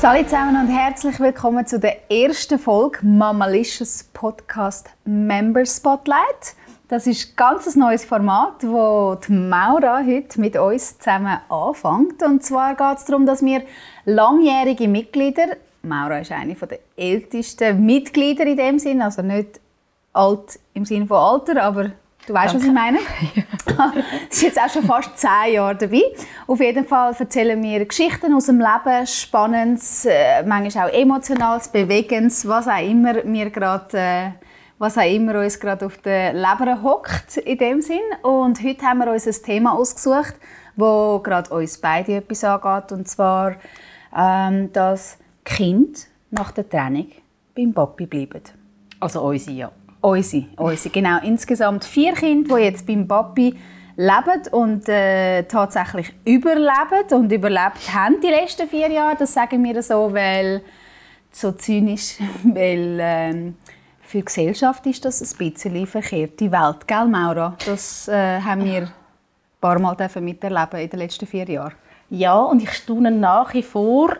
Hallo 0.00 0.22
zusammen 0.22 0.54
und 0.54 0.68
herzlich 0.68 1.18
willkommen 1.18 1.66
zu 1.66 1.80
der 1.80 2.08
ersten 2.08 2.56
Folge 2.60 3.00
Mamalicious 3.02 4.04
Podcast 4.12 4.88
Member 5.04 5.66
Spotlight. 5.66 6.54
Das 6.86 7.08
ist 7.08 7.30
ein 7.30 7.36
ganz 7.36 7.74
neues 7.74 8.04
Format, 8.04 8.62
wo 8.62 9.16
die 9.16 9.32
Maura 9.32 9.98
heute 10.06 10.40
mit 10.40 10.56
uns 10.56 10.98
zusammen 10.98 11.38
anfängt. 11.48 12.22
Und 12.22 12.44
zwar 12.44 12.76
geht 12.76 12.98
es 12.98 13.06
darum, 13.06 13.26
dass 13.26 13.44
wir 13.44 13.64
langjährige 14.04 14.86
Mitglieder, 14.86 15.56
Maura 15.82 16.20
ist 16.20 16.30
eine 16.30 16.54
der 16.54 16.78
ältesten 16.96 17.84
Mitglieder 17.84 18.46
in 18.46 18.56
dem 18.56 18.78
Sinn, 18.78 19.02
also 19.02 19.22
nicht 19.22 19.60
alt 20.12 20.60
im 20.74 20.84
Sinne 20.84 21.08
von 21.08 21.16
Alter, 21.16 21.60
aber 21.60 21.90
Du 22.28 22.34
weißt, 22.34 22.56
was 22.56 22.62
ich 22.62 22.72
meine? 22.72 22.98
Sie 24.28 24.48
ist 24.48 24.56
jetzt 24.56 24.60
auch 24.60 24.68
schon 24.68 24.82
fast 24.82 25.16
zehn 25.16 25.54
Jahre 25.54 25.76
dabei. 25.76 26.02
Auf 26.46 26.60
jeden 26.60 26.84
Fall 26.84 27.16
erzählen 27.18 27.62
wir 27.62 27.86
Geschichten 27.86 28.34
aus 28.34 28.46
dem 28.46 28.58
Leben, 28.58 29.06
Spannendes, 29.06 30.04
äh, 30.04 30.42
manchmal 30.42 30.90
auch 30.90 30.92
Emotionales, 30.92 31.68
Bewegendes, 31.68 32.46
was 32.46 32.68
auch 32.68 32.86
immer 32.86 33.24
wir 33.24 33.48
gerade, 33.48 33.98
äh, 33.98 34.30
was 34.76 34.98
auch 34.98 35.10
immer 35.10 35.40
uns 35.40 35.58
gerade 35.58 35.86
auf 35.86 35.96
der 36.02 36.34
Leber 36.34 36.82
hockt 36.82 37.38
in 37.38 37.56
dem 37.56 37.80
Sinn. 37.80 37.96
Und 38.22 38.62
heute 38.62 38.82
haben 38.82 38.98
wir 38.98 39.10
uns 39.10 39.26
ein 39.26 39.42
Thema 39.42 39.72
ausgesucht, 39.72 40.34
wo 40.76 41.20
gerade 41.20 41.48
uns 41.48 41.78
beide 41.78 42.16
etwas 42.16 42.44
angeht, 42.44 42.92
und 42.92 43.08
zwar, 43.08 43.54
ähm, 44.14 44.70
dass 44.74 45.16
Kind 45.46 46.08
nach 46.30 46.52
der 46.52 46.68
Trennung 46.68 47.10
beim 47.56 47.72
Papi 47.72 48.04
bleiben. 48.04 48.42
Also 49.00 49.22
unsere, 49.22 49.56
ja. 49.56 49.72
Unsere, 50.00 50.46
unsere, 50.56 50.92
genau. 50.92 51.18
Insgesamt 51.22 51.84
vier 51.84 52.14
Kinder, 52.14 52.56
die 52.56 52.62
jetzt 52.62 52.86
beim 52.86 53.06
Papi 53.06 53.56
leben 53.96 54.48
und 54.52 54.88
äh, 54.88 55.42
tatsächlich 55.42 56.12
überleben 56.24 57.12
und 57.12 57.32
überlebt 57.32 57.92
haben 57.92 58.20
die 58.20 58.28
letzten 58.28 58.68
vier 58.68 58.90
Jahre. 58.90 59.16
Das 59.16 59.34
sagen 59.34 59.62
wir 59.64 59.82
so, 59.82 60.12
weil 60.12 60.62
so 61.32 61.52
zynisch, 61.52 62.18
weil 62.44 63.00
äh, 63.00 63.52
für 64.00 64.18
die 64.18 64.24
Gesellschaft 64.24 64.86
ist 64.86 65.04
das 65.04 65.20
ein 65.20 65.36
bisschen 65.38 65.86
verkehrte 65.86 66.50
Welt, 66.50 66.86
gell, 66.86 67.06
Maura? 67.06 67.56
Das 67.66 68.06
äh, 68.08 68.40
haben 68.40 68.64
wir 68.64 68.82
ein 68.82 68.92
paar 69.60 69.78
Mal 69.80 69.96
miterleben 70.20 70.80
in 70.80 70.90
den 70.90 70.98
letzten 71.00 71.26
vier 71.26 71.48
Jahren. 71.48 71.74
Ja, 72.08 72.38
und 72.38 72.62
ich 72.62 72.72
staune 72.72 73.10
nach 73.10 73.52
wie 73.52 73.62
vor, 73.62 74.16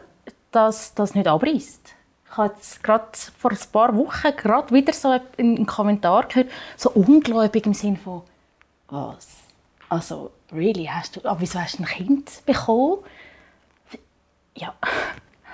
dass 0.51 0.93
das 0.95 1.15
nicht 1.15 1.29
abreißt 1.29 1.98
ich 2.31 2.37
habe 2.37 2.53
jetzt 2.55 2.83
gerade 2.83 3.07
vor 3.39 3.51
ein 3.51 3.59
paar 3.73 3.97
Wochen 3.97 4.37
gerade 4.37 4.75
wieder 4.75 4.93
so 4.93 5.19
einen 5.39 5.67
Kommentar 5.67 6.27
gehört, 6.27 6.51
so 6.77 6.91
ungläubig 6.91 7.67
im 7.67 7.75
Sinne 7.75 7.97
von 7.97 8.23
«Was? 8.89 9.29
Also, 9.89 10.31
really, 10.53 10.87
hast 10.87 11.17
du, 11.17 11.29
aber 11.29 11.41
wieso 11.41 11.59
hast 11.59 11.79
du 11.79 11.83
ein 11.83 11.87
Kind 11.87 12.45
bekommen?» 12.45 12.99
Ja, 14.55 14.75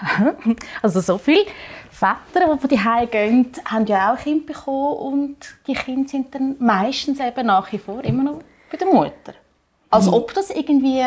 also 0.82 1.00
so 1.00 1.18
viele 1.18 1.46
Väter, 1.90 2.54
die 2.54 2.58
von 2.58 2.68
die 2.68 3.06
gehen, 3.10 3.52
haben 3.66 3.86
ja 3.86 4.12
auch 4.12 4.16
ein 4.16 4.22
Kind 4.22 4.46
bekommen 4.46 4.96
und 4.96 5.36
die 5.66 5.74
Kinder 5.74 6.08
sind 6.08 6.34
dann 6.34 6.56
meistens 6.58 7.20
eben 7.20 7.46
nach 7.46 7.70
wie 7.70 7.78
vor 7.78 8.02
immer 8.02 8.22
noch 8.24 8.40
bei 8.70 8.76
der 8.76 8.88
Mutter. 8.88 9.34
Als 9.90 10.08
ob 10.08 10.34
das 10.34 10.50
irgendwie 10.50 11.04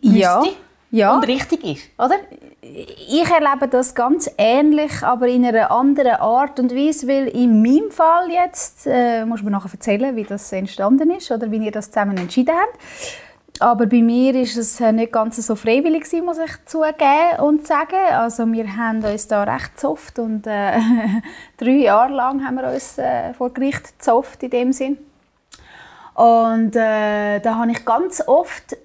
ja. 0.00 0.40
müsste 0.40 0.56
ja. 0.92 1.14
und 1.16 1.26
richtig 1.26 1.64
ist, 1.64 1.90
oder? 1.98 2.14
Ich 2.60 3.28
erlebe 3.28 3.66
das 3.68 3.94
ganz 3.94 4.30
ähnlich, 4.38 5.02
aber 5.02 5.26
in 5.26 5.44
einer 5.44 5.70
anderen 5.72 6.14
Art 6.14 6.60
und 6.60 6.72
Weise, 6.72 7.08
weil 7.08 7.26
in 7.26 7.60
meinem 7.60 7.90
Fall 7.90 8.30
jetzt, 8.30 8.86
äh, 8.86 9.24
muss 9.24 9.42
man 9.42 9.52
nachher 9.52 9.72
erzählen, 9.72 10.14
wie 10.14 10.22
das 10.22 10.52
entstanden 10.52 11.10
ist 11.10 11.30
oder 11.32 11.50
wie 11.50 11.56
ihr 11.56 11.72
das 11.72 11.90
zusammen 11.90 12.16
entschieden 12.16 12.54
habt. 12.54 12.78
Aber 13.58 13.86
bei 13.86 14.00
mir 14.00 14.34
ist 14.34 14.56
es 14.56 14.80
äh, 14.80 14.92
nicht 14.92 15.12
ganz 15.12 15.36
so 15.44 15.54
freiwillig 15.54 16.04
gewesen, 16.04 16.24
muss 16.24 16.38
ich 16.38 16.52
zugeben 16.66 17.40
und 17.40 17.66
sagen. 17.66 17.96
Also 18.12 18.46
wir 18.46 18.76
haben 18.76 19.04
uns 19.04 19.26
da 19.28 19.44
recht 19.44 19.78
zofft 19.78 20.18
und 20.18 20.46
äh, 20.46 20.78
drei 21.56 21.70
Jahre 21.70 22.12
lang 22.12 22.44
haben 22.44 22.56
wir 22.56 22.72
uns 22.72 22.98
äh, 22.98 23.34
vor 23.34 23.52
Gericht 23.52 24.02
zofft 24.02 24.42
in 24.42 24.50
dem 24.50 24.72
Sinn. 24.72 24.98
Und 26.14 26.76
äh, 26.76 27.40
da 27.40 27.56
habe 27.56 27.70
ich 27.70 27.84
ganz 27.84 28.22
oft 28.26 28.76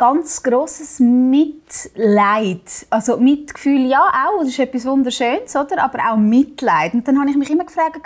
ganz 0.00 0.42
großes 0.42 1.00
Mitleid. 1.00 2.86
Also 2.88 3.18
Mitgefühl, 3.18 3.86
ja 3.86 4.00
auch, 4.00 4.38
das 4.38 4.48
ist 4.48 4.58
etwas 4.58 4.86
Wunderschönes, 4.86 5.54
oder? 5.54 5.84
aber 5.84 5.98
auch 6.10 6.16
Mitleid. 6.16 6.94
Und 6.94 7.06
dann 7.06 7.20
habe 7.20 7.28
ich 7.28 7.36
mich 7.36 7.50
immer 7.50 7.66
gefragt, 7.66 8.00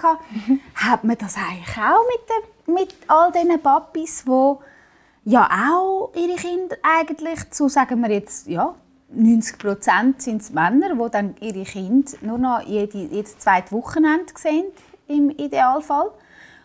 mhm. 0.48 0.58
hat 0.74 1.04
man 1.04 1.16
das 1.16 1.36
eigentlich 1.36 1.76
auch 1.78 2.02
mit, 2.08 2.28
den, 2.28 2.74
mit 2.74 2.96
all 3.06 3.30
diesen 3.30 3.62
Papis, 3.62 4.24
die 4.26 5.30
ja 5.30 5.48
auch 5.70 6.10
ihre 6.16 6.34
Kinder 6.34 6.76
eigentlich 6.82 7.48
zu, 7.50 7.68
sagen 7.68 8.00
wir 8.00 8.10
jetzt, 8.10 8.48
ja, 8.48 8.74
90 9.10 9.58
Prozent 9.58 10.20
sind 10.20 10.42
es 10.42 10.50
Männer, 10.50 10.96
die 10.96 11.10
dann 11.12 11.36
ihre 11.40 11.62
Kinder 11.62 12.10
nur 12.22 12.38
noch 12.38 12.60
jede, 12.66 12.98
jedes 12.98 13.38
zweite 13.38 13.70
Wochenende 13.70 14.32
sehen, 14.34 14.64
im 15.06 15.30
Idealfall 15.30 16.10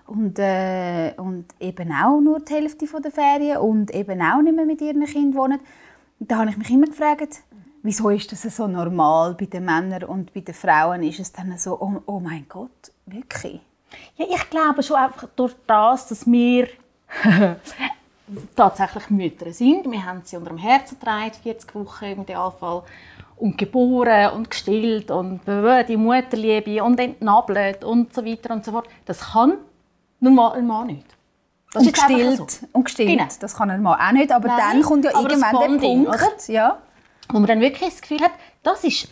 und, 0.10 0.40
äh, 0.40 1.14
und 1.18 1.46
eben 1.60 1.92
auch 1.92 2.20
nur 2.20 2.40
die 2.40 2.54
Hälfte 2.54 2.86
der 3.00 3.12
Ferien 3.12 3.58
und 3.58 3.94
eben 3.94 4.22
auch 4.22 4.42
nicht 4.42 4.56
mehr 4.56 4.66
mit 4.66 4.82
ihren 4.82 5.06
Kindern 5.06 5.40
wohnen. 5.40 5.60
Da 6.20 6.38
habe 6.40 6.50
ich 6.50 6.58
mich 6.58 6.72
immer 6.72 6.88
gefragt, 6.88 7.42
wieso 7.84 8.10
ist 8.10 8.32
das 8.32 8.42
so 8.56 8.68
normal 8.68 9.36
bei 9.36 9.46
den 9.46 9.66
Männern 9.66 10.04
und 10.04 10.34
bei 10.34 10.42
den 10.42 10.56
Frauen 10.56 11.04
ist 11.04 11.20
es 11.20 11.32
dann 11.32 11.56
so, 11.58 11.80
oh, 11.80 12.02
oh 12.08 12.20
mein 12.20 12.46
Gott, 12.50 12.92
wirklich? 13.06 13.62
Ja, 14.18 14.26
ich 14.28 14.50
glaube 14.50 14.82
schon 14.82 14.98
einfach 14.98 15.28
durch 15.36 15.56
das, 15.68 16.08
dass 16.08 16.26
wir 16.26 16.68
tatsächlich 18.56 19.10
Mütter 19.12 19.54
sind. 19.54 19.90
Wir 19.90 20.04
haben 20.04 20.22
sie 20.24 20.38
unter 20.38 20.50
dem 20.50 20.58
Herzen 20.58 21.00
getragen, 21.00 21.32
40 21.44 21.76
Wochen 21.76 22.06
im 22.06 22.22
Idealfall. 22.24 22.84
Und 23.38 23.58
geboren 23.58 24.34
und 24.34 24.50
gestillt 24.50 25.10
und 25.12 25.40
die 25.48 25.96
Mutterliebe 25.96 26.84
und 26.84 27.00
entnabelt 27.00 27.86
und 27.86 28.14
so 28.14 28.26
weiter 28.26 28.54
und 28.54 28.66
so 28.66 28.74
fort. 28.74 28.90
Das 29.06 29.32
kann 29.32 29.60
nur 30.20 30.32
mal 30.34 30.54
ein 30.54 30.68
Mann 30.68 30.88
nicht. 30.88 31.06
Das 31.72 31.86
und 31.86 31.94
gestillt. 31.94 32.52
So. 32.52 32.68
Und 32.72 32.84
gestillt. 32.86 33.10
Genau. 33.10 33.28
Das 33.40 33.56
kann 33.56 33.70
ein 33.70 33.82
Mann 33.82 34.00
auch 34.00 34.12
nicht. 34.12 34.32
Aber 34.32 34.48
Nein, 34.48 34.58
dann 34.60 34.82
kommt 34.82 35.06
ja 35.06 35.12
irgendwann 35.12 35.52
Bonding, 35.52 36.06
der 36.06 36.12
Punkt, 36.12 36.48
ja. 36.48 36.78
wo 37.30 37.40
man 37.40 37.48
dann 37.48 37.62
wirklich 37.62 37.90
das 37.90 38.02
Gefühl 38.02 38.22
hat, 38.22 38.32
das 38.64 38.84
ist 38.84 39.08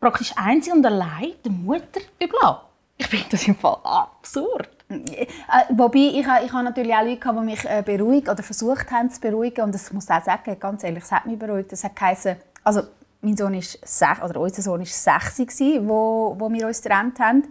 praktisch 0.00 0.32
einzig 0.36 0.72
und 0.72 0.84
allein 0.84 1.32
der 1.44 1.52
Mutter 1.52 2.00
überlassen. 2.20 2.60
Ich 2.98 3.06
finde 3.06 3.26
das 3.30 3.48
im 3.48 3.56
Fall 3.56 3.78
absurd. 3.82 4.68
Äh, 4.88 5.26
wobei, 5.70 5.98
ich, 5.98 6.18
ich 6.18 6.26
habe 6.52 6.64
natürlich 6.64 6.94
auch 6.94 7.02
Leute, 7.02 7.32
die 7.32 7.44
mich 7.44 7.64
äh, 7.64 7.82
beruhigt 7.84 8.28
oder 8.28 8.42
versucht 8.42 8.90
haben 8.90 9.10
zu 9.10 9.20
beruhigen. 9.20 9.64
Und 9.64 9.74
das 9.74 9.92
muss 9.92 10.10
auch 10.10 10.22
sagen, 10.22 10.58
ganz 10.60 10.84
ehrlich, 10.84 11.04
es 11.04 11.12
hat 11.12 11.24
mich 11.26 11.38
beruhigt. 11.38 11.72
Es 11.72 11.82
hat 11.82 11.96
geheißen, 11.96 12.36
also 12.62 12.82
mein 13.22 13.36
Sohn 13.36 13.54
ist 13.54 13.78
sech, 13.82 14.22
oder 14.22 14.40
unser 14.40 14.62
Sohn 14.62 14.80
war 14.80 14.86
sechs, 14.86 15.38
wo, 15.40 16.36
wo 16.38 16.52
wir 16.52 16.66
uns 16.66 16.82
getrennt 16.82 17.18
haben. 17.20 17.44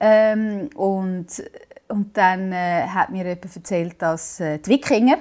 Ähm, 0.00 0.70
und 0.76 1.26
und 1.88 2.16
dann 2.16 2.52
äh, 2.52 2.86
hat 2.86 3.10
mir 3.10 3.24
jemand 3.24 3.56
erzählt, 3.56 4.00
dass 4.00 4.40
äh, 4.40 4.58
die 4.58 4.70
Wikinger 4.70 5.18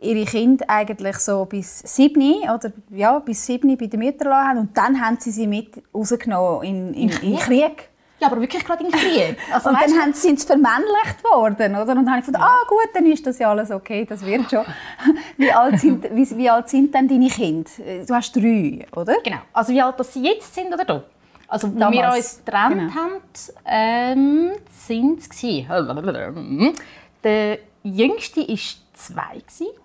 ihre 0.00 0.24
Kinder 0.24 0.64
eigentlich 0.68 1.16
so 1.16 1.44
bis 1.44 1.80
sieben 1.80 2.48
oder 2.48 2.72
ja 2.90 3.18
bis 3.18 3.44
sieben 3.44 3.76
bei 3.76 3.86
den 3.86 4.00
Müttern 4.00 4.32
haben 4.32 4.58
und 4.58 4.76
dann 4.76 5.00
haben 5.00 5.16
sie 5.18 5.30
sie 5.30 5.46
mit 5.46 5.82
rausgenommen 5.94 6.62
in, 6.62 6.94
in, 6.94 7.10
in 7.22 7.36
Krieg. 7.36 7.88
Ja, 8.20 8.26
aber 8.26 8.40
wirklich 8.40 8.64
gerade 8.64 8.84
in 8.84 8.90
Krieg. 8.90 9.36
Also, 9.52 9.68
und 9.70 9.78
dann 9.80 10.00
haben, 10.00 10.12
sind 10.12 10.40
sie 10.40 10.46
vermännlicht 10.46 11.22
worden, 11.22 11.76
oder? 11.76 11.92
Und 11.92 12.04
dann 12.04 12.10
habe 12.10 12.20
ich 12.20 12.26
gedacht, 12.26 12.42
ja. 12.42 12.48
ah 12.48 12.66
gut, 12.68 12.88
dann 12.92 13.06
ist 13.06 13.24
das 13.24 13.38
ja 13.38 13.50
alles 13.50 13.70
okay, 13.70 14.04
das 14.04 14.24
wird 14.24 14.50
schon. 14.50 14.64
wie, 15.36 15.52
alt 15.52 15.78
sind, 15.78 16.04
wie, 16.12 16.36
wie 16.36 16.50
alt 16.50 16.68
sind 16.68 16.92
denn 16.92 17.06
deine 17.06 17.28
Kinder? 17.28 17.70
Du 18.06 18.14
hast 18.14 18.34
drei, 18.34 18.86
oder? 18.96 19.14
Genau. 19.22 19.38
Also 19.52 19.72
wie 19.72 19.80
alt 19.80 20.04
sie 20.04 20.24
jetzt 20.24 20.52
sind 20.52 20.72
oder 20.72 20.84
du? 20.84 21.02
Also, 21.48 21.68
als 21.68 21.92
wir 21.92 22.12
uns 22.12 22.42
getrennt 22.44 22.78
genau. 22.78 22.94
haben, 22.94 23.20
ähm, 23.64 24.52
sind 24.70 25.20
es 25.20 25.28
Der 27.24 27.58
jüngste 27.82 28.40
war 28.40 28.58
zwei. 28.92 29.42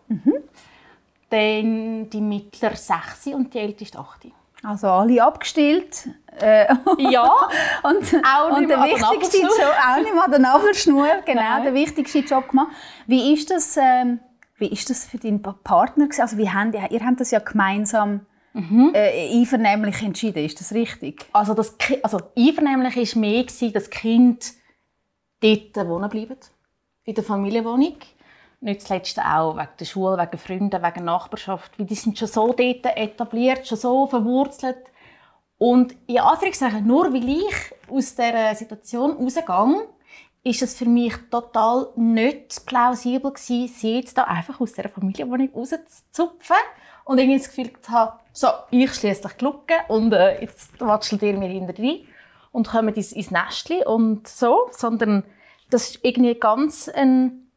Mhm. 0.08 0.34
Dann 1.30 2.10
die 2.10 2.22
mittlere 2.22 2.76
sechs 2.76 3.28
und 3.28 3.54
die 3.54 3.60
älteste 3.60 3.98
acht. 3.98 4.28
Also 4.62 4.88
alle 4.88 5.22
abgestillt. 5.22 6.10
Äh, 6.40 6.68
ja. 6.98 7.24
und, 7.84 8.14
auch 8.26 8.58
und 8.58 8.68
der 8.68 8.82
wichtigste 8.84 9.42
Job, 9.42 9.52
auch 9.88 9.98
nicht 10.02 10.16
mal 10.16 10.30
der 10.30 10.40
Nabelschnur, 10.40 11.08
genau, 11.26 11.42
Nein. 11.42 11.64
der 11.64 11.74
wichtigste 11.74 12.20
Job 12.20 12.50
gemacht. 12.50 12.70
Wie 13.08 13.34
ist 13.34 13.50
das, 13.50 13.78
ähm, 13.78 14.20
wie 14.58 14.68
ist 14.68 14.90
das 14.90 15.06
für 15.06 15.18
deinen 15.18 15.42
Partner? 15.42 16.08
Also 16.18 16.38
wie 16.38 16.50
ihr, 16.76 16.92
ihr 16.92 17.06
habt 17.06 17.20
das 17.20 17.32
ja 17.32 17.40
gemeinsam 17.40 18.26
mhm. 18.54 18.92
äh, 18.94 19.40
einvernehmlich 19.40 20.02
entschieden. 20.02 20.46
Ist 20.46 20.60
das 20.60 20.72
richtig? 20.72 21.26
Also, 21.34 21.54
das, 21.54 21.76
also 22.02 22.20
einvernehmlich 22.38 23.16
war 23.16 23.20
mehr, 23.20 23.44
dass 23.44 23.60
das 23.60 23.90
Kind 23.90 24.54
dort 25.42 25.88
wohnen 25.88 26.10
bleibt, 26.10 26.52
in 27.04 27.16
der 27.16 27.24
Familienwohnung. 27.24 27.98
Nicht 28.62 28.82
zuletzt 28.82 29.20
auch 29.20 29.58
wegen 29.58 29.70
der 29.78 29.86
Schule, 29.86 30.18
wegen 30.18 30.38
Freunden, 30.38 30.82
wegen 30.82 30.94
der 30.94 31.04
Nachbarschaft. 31.04 31.78
Weil 31.78 31.86
die 31.86 31.96
sind 31.96 32.18
schon 32.18 32.30
so 32.30 32.54
dort 32.54 32.86
etabliert, 32.98 33.68
schon 33.68 33.78
so 33.78 34.08
verwurzelt. 34.08 34.78
Und 35.58 35.96
in 36.08 36.20
Anführungszeichen, 36.20 36.88
nur 36.88 37.14
weil 37.14 37.28
ich 37.28 37.56
aus 37.90 38.16
dieser 38.16 38.56
Situation 38.56 39.12
rausgehe, 39.12 39.88
ist 40.44 40.62
es 40.62 40.76
für 40.76 40.86
mich 40.86 41.14
total 41.30 41.88
nicht 41.96 42.66
plausibel 42.66 43.32
gewesen, 43.32 43.74
sie 43.74 43.96
jetzt 43.96 44.18
da 44.18 44.24
einfach 44.24 44.60
aus 44.60 44.74
dieser 44.74 44.90
Familienwohnung 44.90 45.50
rauszuzupfen 45.54 46.56
und 47.06 47.18
irgendwie 47.18 47.38
das 47.38 47.48
Gefühl 47.50 47.72
habe, 47.90 48.20
so, 48.32 48.48
ich 48.72 48.94
schließe 48.94 49.30
die 49.40 49.46
Lücke 49.46 49.76
und 49.88 50.14
äh, 50.14 50.42
jetzt 50.42 50.80
watschelt 50.80 51.22
ihr 51.22 51.38
mir 51.38 51.50
hinter 51.50 51.78
rein 51.78 52.00
und 52.52 52.68
kommen 52.68 52.94
ins, 52.94 53.12
ins 53.12 53.32
Nestchen 53.32 53.84
und 53.84 54.28
so, 54.28 54.70
sondern 54.72 55.24
das 55.70 55.90
ist 55.90 56.00
irgendwie 56.04 56.36
ganz 56.36 56.90
ein, 56.90 57.52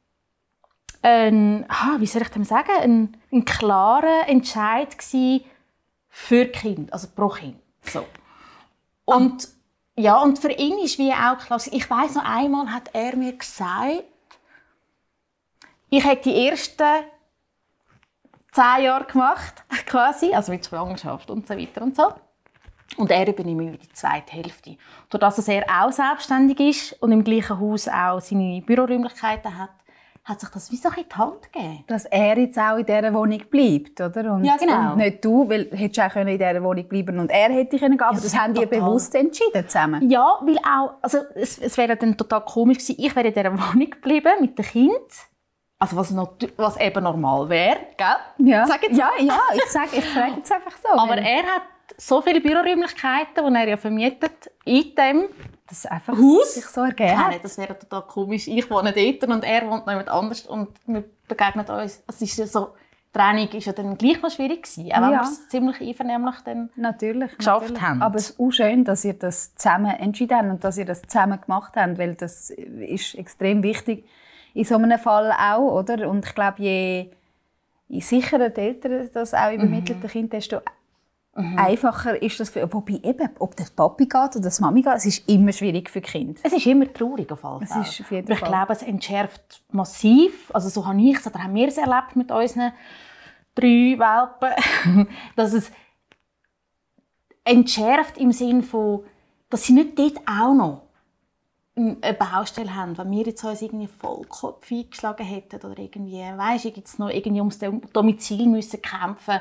ein 1.03 1.65
ah, 1.69 1.97
wie 1.99 2.07
soll 2.07 2.23
ich 2.23 2.29
dem 2.29 2.45
sagen, 2.45 2.71
ein, 2.81 3.17
ein 3.33 3.45
klarer 3.45 4.29
Entscheid 4.29 4.89
für 6.09 6.47
Kind, 6.47 6.93
also 6.93 7.09
pro 7.15 7.29
Kind. 7.29 7.59
So. 7.83 8.05
Und 9.05 9.49
ja, 9.99 10.21
und 10.21 10.39
für 10.39 10.53
ihn 10.53 10.79
ist 10.79 10.99
wie 10.99 11.13
auch 11.13 11.39
klar, 11.39 11.61
ich 11.71 11.89
weiß 11.89 12.17
noch 12.17 12.25
einmal 12.25 12.71
hat 12.71 12.91
er 12.93 13.17
mir 13.17 13.33
gesagt, 13.33 14.05
ich 15.89 16.05
hätte 16.05 16.31
die 16.31 16.49
ersten 16.49 17.05
zehn 18.57 18.85
Jahre 18.85 19.05
gemacht, 19.05 19.65
quasi, 19.87 20.33
also 20.33 20.51
mit 20.53 20.67
Schwangerschaft 20.67 21.31
und 21.31 21.47
so 21.47 21.57
weiter 21.57 21.83
und 21.83 21.95
so. 21.95 22.13
Und 22.97 23.11
er 23.11 23.29
übernimmt 23.29 23.83
die 23.83 23.93
zweite 23.93 24.33
Hälfte. 24.33 24.77
Dadurch, 25.11 25.35
dass 25.35 25.49
er 25.49 25.65
auch 25.69 25.93
selbstständig 25.93 26.61
ist 26.61 27.03
und 27.03 27.13
im 27.13 27.25
gleichen 27.25 27.61
Haus 27.61 27.89
auch 27.89 28.21
seine 28.21 28.63
Büroräumlichkeiten 28.63 29.59
hat, 29.59 29.71
hat 30.25 30.41
sich 30.41 30.49
das 30.49 30.73
wie 30.73 30.77
so 30.77 30.89
in 30.89 31.05
die 31.09 31.15
Hand 31.15 31.53
gegeben. 31.53 31.85
Dass 31.87 32.05
er 32.07 32.39
jetzt 32.39 32.59
auch 32.59 32.77
in 32.77 32.87
dieser 32.87 33.13
Wohnung 33.13 33.43
bleibt, 33.51 34.01
oder? 34.01 34.35
Und, 34.35 34.45
ja, 34.45 34.57
genau. 34.57 34.93
Und 34.93 34.99
nicht 34.99 35.25
du, 35.25 35.49
weil 35.49 35.67
du 35.67 35.77
hättest 35.77 36.01
auch 36.01 36.17
in 36.17 36.27
dieser 36.27 36.63
Wohnung 36.63 36.89
bleiben 36.89 37.19
und 37.21 37.31
er 37.31 37.51
hätte 37.51 37.79
können 37.79 37.99
gehen, 37.99 38.07
aber 38.07 38.17
ja, 38.17 38.23
das, 38.23 38.33
das 38.33 38.41
haben 38.41 38.55
die 38.55 38.67
bewusst 38.67 39.15
entschieden 39.15 39.69
zusammen. 39.69 40.11
Ja, 40.11 40.39
weil 40.43 40.59
auch, 40.59 40.95
also 41.03 41.19
es, 41.35 41.59
es 41.59 41.77
wäre 41.77 41.97
dann 41.97 42.17
total 42.17 42.41
komisch 42.45 42.79
gewesen, 42.79 42.97
ich 42.99 43.15
wäre 43.15 43.29
in 43.29 43.35
dieser 43.35 43.53
Wohnung 43.75 43.91
geblieben 43.91 44.33
mit 44.41 44.59
dem 44.59 44.65
Kind 44.65 44.97
also 45.79 45.97
was, 45.97 46.15
was 46.57 46.77
eben 46.79 47.05
normal 47.05 47.49
wäre, 47.49 47.79
gell? 47.97 48.49
Ja, 48.49 48.67
sag 48.67 48.83
jetzt 48.83 48.97
ja, 48.97 49.11
ja, 49.19 49.41
ich 49.55 49.65
sage 49.67 49.91
ich 49.93 50.05
frage 50.05 50.37
jetzt 50.37 50.51
einfach 50.51 50.77
so. 50.83 50.99
Aber 50.99 51.19
er 51.19 51.43
hat 51.43 51.63
so 51.99 52.23
viele 52.23 52.41
Büroräumlichkeiten, 52.41 53.53
die 53.53 53.59
er 53.59 53.69
ja 53.69 53.77
vermietet, 53.77 54.51
in 54.65 54.95
dem 54.95 55.29
das 55.67 55.85
einfach 55.87 56.17
Haus 56.17 56.55
sich 56.55 56.67
so 56.67 56.83
ergeben 56.83 57.19
hat. 57.19 57.43
Das 57.43 57.59
wäre 57.59 57.79
total 57.79 58.03
komisch. 58.03 58.47
Ich 58.47 58.71
wohne 58.71 58.93
dort 58.93 59.31
und 59.31 59.45
er 59.45 59.69
wohnt 59.69 59.85
noch 59.87 59.93
jemand 59.93 60.09
anders 60.09 60.47
und 60.47 60.69
wir 60.87 61.05
begegnen 61.29 61.67
uns. 61.67 62.03
Es 62.07 62.23
ist 62.23 62.39
ja 62.39 62.47
so, 62.47 62.75
die 63.09 63.19
Trennung 63.19 63.53
war 63.53 63.61
ja 63.61 63.73
dann 63.73 63.99
gleich 63.99 64.23
noch 64.23 64.31
schwierig 64.31 64.63
gewesen, 64.63 64.93
auch 64.93 64.97
wenn 64.97 65.13
ja. 65.13 65.21
wir 65.21 65.23
es 65.23 65.49
ziemlich 65.49 65.81
einvernehmlich 65.81 66.37
dann 66.45 66.71
natürlich, 66.77 67.37
geschafft 67.37 67.71
natürlich. 67.71 67.83
haben. 67.83 68.03
Aber 68.03 68.17
es 68.17 68.31
ist 68.31 68.41
auch 68.41 68.51
schön, 68.51 68.85
dass 68.85 69.05
ihr 69.05 69.15
das 69.15 69.55
zusammen 69.57 69.95
entschieden 69.97 70.37
habt 70.39 70.49
und 70.49 70.65
dass 70.65 70.79
ihr 70.79 70.85
das 70.85 71.03
zusammen 71.03 71.41
gemacht 71.41 71.73
habt, 71.75 71.99
weil 71.99 72.15
das 72.15 72.51
ist 72.51 73.15
extrem 73.17 73.63
wichtig 73.63 74.07
in 74.57 74.65
so 74.65 74.77
einem 74.77 74.99
Fall 74.99 75.33
auch, 75.33 75.81
oder? 75.81 76.09
Und 76.09 76.25
ich 76.25 76.35
glaube, 76.35 76.63
je, 76.63 77.11
sicherer 78.01 78.49
die 78.49 78.61
Eltern 78.63 79.09
das 79.13 79.35
auch 79.35 79.53
übermittelt, 79.53 80.03
mhm. 80.03 80.09
Kind, 80.09 80.33
desto 80.33 80.61
mhm. 81.35 81.59
einfacher 81.59 82.21
ist 82.23 82.41
das 82.41 82.49
für, 82.49 82.73
wobei 82.73 82.95
eben, 83.03 83.29
ob 83.39 83.55
das 83.55 83.71
Papi 83.71 84.07
geht 84.07 84.15
oder 84.17 84.41
das 84.41 84.59
Mami 84.61 84.81
geht, 84.81 84.95
es 84.95 85.05
ist 85.05 85.29
immer 85.29 85.53
schwierig 85.53 85.91
für 85.91 86.01
Kind. 86.01 86.39
Es 86.43 86.55
ist 86.55 86.65
immer 86.65 86.91
traurig 86.91 87.31
auf 87.31 87.43
jeden 87.43 87.67
Fall. 87.67 87.83
Es 87.83 87.91
ist 87.91 88.01
auf 88.01 88.11
jeden 88.11 88.33
ich 88.33 88.39
Fall. 88.39 88.49
glaube, 88.49 88.73
es 88.73 88.83
entschärft 88.83 89.63
massiv, 89.73 90.51
also 90.55 90.71
so 90.71 90.87
habe 90.87 91.03
ich 91.03 91.19
es, 91.19 91.27
oder 91.27 91.43
haben 91.43 91.55
wir 91.55 91.69
es 91.69 91.77
erlebt 91.77 92.17
mit 92.17 92.31
unseren 92.31 92.73
drei 93.55 93.99
Welpen, 93.99 95.07
dass 95.37 95.53
es 95.53 95.71
entschärft 97.45 98.17
im 98.17 98.33
Sinne 98.33 98.63
von, 98.63 99.05
dass 99.51 99.65
sie 99.65 99.75
nicht 99.75 99.99
dort 99.99 100.17
auch 100.27 100.55
noch 100.55 100.86
eine 101.77 102.15
Baustelle 102.15 102.75
haben, 102.75 102.97
wenn 102.97 103.11
wir 103.11 103.25
jetzt 103.25 103.45
uns 103.45 103.61
irgendwie 103.61 103.87
Vollkopf 103.87 104.71
eingeschlagen 104.71 105.27
hätten 105.27 105.57
oder 105.57 105.79
irgendwie, 105.79 106.23
weißt 106.23 106.65
du, 106.65 106.69
jetzt 106.71 106.99
noch 106.99 107.11
irgendwie 107.11 107.41
ums 107.41 107.59
Domizil 107.93 108.47
müssen 108.47 108.81
kämpfen, 108.81 109.41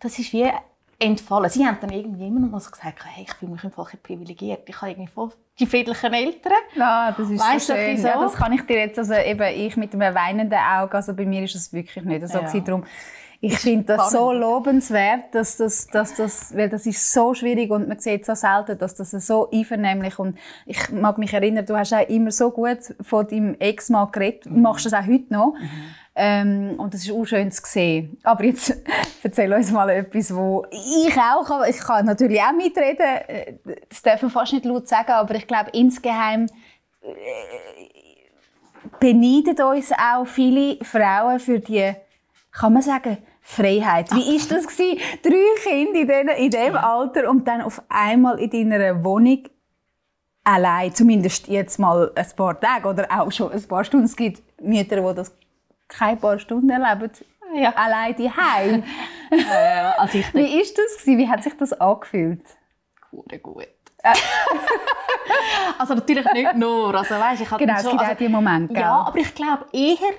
das 0.00 0.18
ist 0.18 0.32
wie 0.32 0.50
entfallen. 0.98 1.50
Sie 1.50 1.64
haben 1.64 1.78
dann 1.80 1.90
irgendwie 1.90 2.26
immer 2.26 2.40
noch 2.40 2.50
mal 2.50 2.60
so 2.60 2.70
gesagt, 2.70 3.04
hey, 3.04 3.24
ich 3.26 3.34
fühle 3.34 3.52
mich 3.52 3.64
einfach 3.64 3.92
privilegiert, 4.02 4.68
ich 4.68 4.76
habe 4.80 4.90
irgendwie 4.90 5.10
voll 5.10 5.30
die 5.58 5.66
friedlichen 5.66 6.12
Eltern. 6.12 6.52
Ja, 6.74 7.12
das 7.16 7.30
ist 7.30 7.40
weißt 7.40 7.66
so 7.68 7.74
schön. 7.74 7.98
So? 7.98 8.08
Ja, 8.08 8.20
das 8.20 8.34
kann 8.34 8.52
ich 8.52 8.62
dir 8.62 8.78
jetzt, 8.78 8.98
also 8.98 9.14
eben 9.14 9.54
ich 9.54 9.76
mit 9.76 9.94
einem 9.94 10.14
weinenden 10.14 10.58
Auge, 10.58 10.94
also 10.94 11.14
bei 11.14 11.24
mir 11.24 11.44
ist 11.44 11.54
das 11.54 11.72
wirklich 11.72 12.04
nicht 12.04 12.26
so 12.28 12.38
ja. 12.38 12.60
Darum, 12.60 12.84
ich 13.44 13.58
finde 13.58 13.96
das 13.96 14.10
so 14.10 14.32
lobenswert, 14.32 15.34
dass 15.34 15.58
das, 15.58 15.86
dass 15.88 16.14
das, 16.14 16.56
weil 16.56 16.70
das 16.70 16.86
ist 16.86 17.12
so 17.12 17.34
schwierig 17.34 17.70
und 17.70 17.88
man 17.88 17.98
sieht 17.98 18.24
so 18.24 18.34
selten, 18.34 18.78
dass 18.78 18.94
das 18.94 19.10
so 19.10 19.50
einvernehmlich 19.50 20.18
und 20.18 20.38
ich 20.64 20.90
mag 20.90 21.18
mich 21.18 21.34
erinnern, 21.34 21.66
du 21.66 21.76
hast 21.76 21.92
auch 21.92 22.08
immer 22.08 22.30
so 22.30 22.50
gut 22.50 22.78
von 23.02 23.26
deinem 23.26 23.54
Ex-Mann 23.58 24.10
geredet, 24.12 24.46
mhm. 24.46 24.62
machst 24.62 24.86
das 24.86 24.94
auch 24.94 25.06
heute 25.06 25.32
noch. 25.32 25.54
Mhm. 25.58 25.70
Ähm, 26.16 26.74
und 26.78 26.94
das 26.94 27.02
ist 27.02 27.12
auch 27.12 27.24
schön 27.24 27.50
zu 27.50 27.60
sehen. 27.64 28.16
Aber 28.22 28.44
jetzt 28.44 28.74
erzähl 29.22 29.52
uns 29.52 29.70
mal 29.72 29.90
etwas, 29.90 30.34
wo 30.34 30.64
ich 30.70 31.14
auch 31.18 31.44
kann. 31.44 31.68
Ich 31.68 31.80
kann 31.80 32.06
natürlich 32.06 32.40
auch 32.40 32.52
mitreden. 32.52 33.58
Das 33.88 34.00
darf 34.00 34.22
man 34.22 34.30
fast 34.30 34.52
nicht 34.52 34.64
laut 34.64 34.88
sagen, 34.88 35.10
aber 35.10 35.34
ich 35.34 35.46
glaube, 35.46 35.70
insgeheim 35.72 36.46
äh, 37.02 37.12
beneiden 39.00 39.60
uns 39.66 39.92
auch 39.92 40.24
viele 40.24 40.82
Frauen 40.84 41.40
für 41.40 41.58
die, 41.58 41.92
kann 42.52 42.72
man 42.72 42.82
sagen, 42.82 43.18
Freiheit. 43.46 44.10
Wie 44.12 44.36
ist 44.36 44.50
das 44.50 44.66
gewesen? 44.66 44.98
Drei 45.22 45.62
Kinder 45.62 46.00
in, 46.00 46.08
den, 46.08 46.28
in 46.28 46.50
dem 46.50 46.76
Alter 46.76 47.28
und 47.28 47.46
dann 47.46 47.60
auf 47.60 47.80
einmal 47.90 48.40
in 48.40 48.70
deiner 48.70 49.04
Wohnung 49.04 49.44
allein, 50.42 50.94
zumindest 50.94 51.46
jetzt 51.48 51.78
mal 51.78 52.10
ein 52.14 52.26
paar 52.36 52.58
Tage 52.58 52.88
oder 52.88 53.06
auch 53.10 53.30
schon 53.30 53.52
ein 53.52 53.62
paar 53.68 53.84
Stunden. 53.84 54.06
Es 54.06 54.16
gibt 54.16 54.42
Mütter, 54.62 54.96
die 54.96 55.14
das 55.14 55.36
keine 55.88 56.16
paar 56.16 56.38
Stunden 56.38 56.70
erleben. 56.70 57.10
Ja. 57.54 57.72
Allein 57.76 58.16
die 58.16 58.30
Heim. 58.30 58.82
äh, 59.30 59.92
also 59.98 60.18
Wie 60.32 60.60
ist 60.60 60.76
das 60.76 61.02
gewesen? 61.02 61.18
Wie 61.18 61.28
hat 61.28 61.42
sich 61.42 61.56
das 61.56 61.72
angefühlt? 61.74 62.42
Gut, 63.10 63.42
gut. 63.42 63.68
also 65.78 65.94
natürlich 65.94 66.26
nicht 66.32 66.54
nur. 66.56 66.94
Also, 66.94 67.14
weißt, 67.14 67.42
ich 67.42 67.48
genau, 67.48 67.74
es 67.76 67.82
gibt 67.82 68.00
also, 68.00 68.12
auch 68.12 68.16
die 68.16 68.28
Momente. 68.28 68.74
Ja, 68.74 69.04
aber 69.06 69.18
ich 69.18 69.34
glaube 69.34 69.66
eher, 69.72 70.14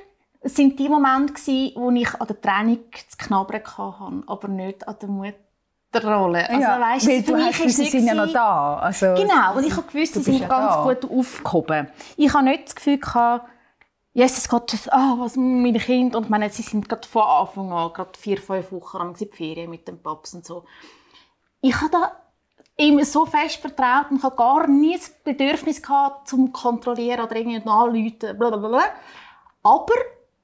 es 0.46 0.56
sind 0.56 0.78
die 0.78 0.88
Momente 0.88 1.34
gewesen, 1.34 1.72
wo 1.76 1.90
ich 1.90 2.14
an 2.22 2.28
der 2.28 2.40
Training 2.40 2.84
zu 3.10 3.18
knabbern 3.18 3.64
hatte, 3.66 4.24
aber 4.28 4.48
nicht 4.48 4.88
an 4.88 4.96
der 5.02 5.10
Mutterrolle. 5.10 6.48
Also, 6.48 6.62
ja, 6.62 6.80
weißt, 6.80 7.08
weil 7.08 7.22
du 7.24 7.36
hast, 7.36 7.58
sie 7.58 7.86
sind 7.86 8.06
ja 8.06 8.14
noch 8.14 8.32
da. 8.32 8.78
Also, 8.78 9.16
genau, 9.16 9.56
und 9.56 9.66
ich 9.66 9.76
habe 9.76 9.88
gewusst, 9.92 10.14
sie 10.14 10.22
sind 10.22 10.42
ja 10.42 10.48
ganz 10.48 10.76
da. 10.76 10.84
gut 10.84 11.12
aufgehoben. 11.12 11.88
Ich 12.16 12.32
habe 12.32 12.46
nicht 12.46 12.68
das 12.68 12.76
Gefühl 12.76 13.00
gehabt, 13.00 13.50
Jesus 14.14 14.48
Gott, 14.48 14.72
das, 14.72 14.88
oh, 14.88 15.20
was 15.20 15.36
meine 15.36 15.80
Kinder, 15.80 16.20
und 16.20 16.30
meine, 16.30 16.52
sie 16.52 16.62
sind 16.62 16.88
gerade 16.88 17.08
von 17.08 17.24
Anfang 17.24 17.74
an, 17.74 17.92
gerade 17.92 18.12
vier, 18.18 18.38
fünf 18.38 18.72
Wochen 18.72 19.16
in 19.18 19.32
Ferien 19.32 19.72
mit 19.72 19.88
dem 19.88 19.98
Paps 19.98 20.36
und 20.36 20.46
so. 20.46 20.66
Ich 21.60 21.76
habe 21.76 21.90
da 21.90 22.12
ihm 22.78 23.04
so 23.04 23.26
fest 23.26 23.58
vertraut 23.58 24.12
und 24.12 24.22
habe 24.22 24.36
gar 24.36 24.68
nie 24.68 24.96
das 24.96 25.10
Bedürfnis 25.10 25.82
gehabt, 25.82 26.28
zum 26.28 26.54
kontrollieren 26.54 27.26
oder 27.26 27.36
irgendwie 27.36 27.58
nachzuleiten, 27.66 28.38
blablabla. 28.38 28.84
Aber 29.64 29.96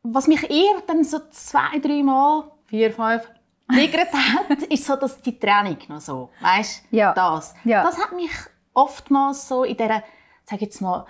was 0.04 0.28
mich 0.28 0.50
eher 0.50 0.82
dann 0.88 1.04
so 1.04 1.20
zwei, 1.30 1.80
drei 1.80 2.04
Mal, 2.04 2.52
vier, 2.66 2.92
fünf, 2.92 3.30
triggert 3.72 4.14
hat, 4.14 4.64
ist 4.70 4.86
so, 4.86 4.96
dass 4.96 5.22
die 5.22 5.40
Training 5.40 5.78
noch 5.88 6.02
so, 6.02 6.30
weißt, 6.42 6.86
ja. 6.92 7.14
das. 7.14 7.54
Ja. 7.64 7.84
Das 7.84 7.98
hat 7.98 8.14
mich 8.14 8.32
oftmals 8.74 9.48
so 9.48 9.64
in 9.64 9.78
dieser, 9.78 10.04
sag 10.46 10.62
jetzt 10.62 10.82
mal, 10.82 11.06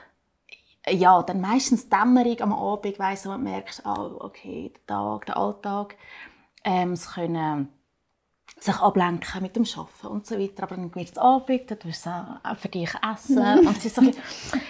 ja, 0.89 1.21
dann 1.21 1.41
meistens 1.41 1.89
Dämmerung 1.89 2.41
am 2.41 2.53
Abend, 2.53 2.97
weißt 2.97 3.25
du, 3.25 3.29
man 3.29 3.43
merkt, 3.43 3.83
oh, 3.85 4.15
okay, 4.19 4.73
der 4.73 4.95
Tag, 4.95 5.25
der 5.27 5.37
Alltag, 5.37 5.95
ähm, 6.63 6.95
sie 6.95 7.07
können 7.07 7.69
sich 8.59 8.75
ablenken 8.75 9.41
mit 9.41 9.55
dem 9.55 9.65
Arbeiten 9.75 10.07
und 10.07 10.25
so 10.25 10.37
weiter. 10.37 10.63
Aber 10.63 10.75
dann 10.75 10.93
wird 10.93 11.11
es 11.11 11.17
Abend, 11.17 11.71
dann 11.71 11.79
tust 11.79 12.05
du 12.05 12.09
auch 12.43 12.57
für 12.57 12.69
dich 12.69 12.91
essen. 13.13 13.37
und 13.67 13.81
so 13.81 14.01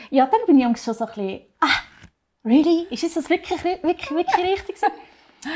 ja, 0.09 0.25
dann 0.25 0.39
bin 0.45 0.59
ich 0.59 0.81
schon 0.81 0.93
so 0.93 1.05
ein 1.05 1.13
bisschen, 1.13 1.41
ah, 1.59 1.67
really? 2.45 2.87
Ist 2.89 3.15
das 3.15 3.29
wirklich, 3.29 3.63
wirklich, 3.63 4.11
wirklich 4.11 4.37
richtig? 4.59 4.77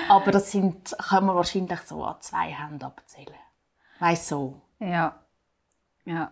Aber 0.09 0.31
das 0.31 0.51
sind, 0.51 0.95
kann 0.97 1.25
man 1.25 1.35
wahrscheinlich 1.35 1.79
so 1.81 2.03
an 2.03 2.15
zwei 2.19 2.51
Händen 2.51 2.83
abzählen. 2.83 3.35
Weißt 3.99 4.27
so. 4.27 4.61
Ja. 4.79 5.19
Ja. 6.05 6.31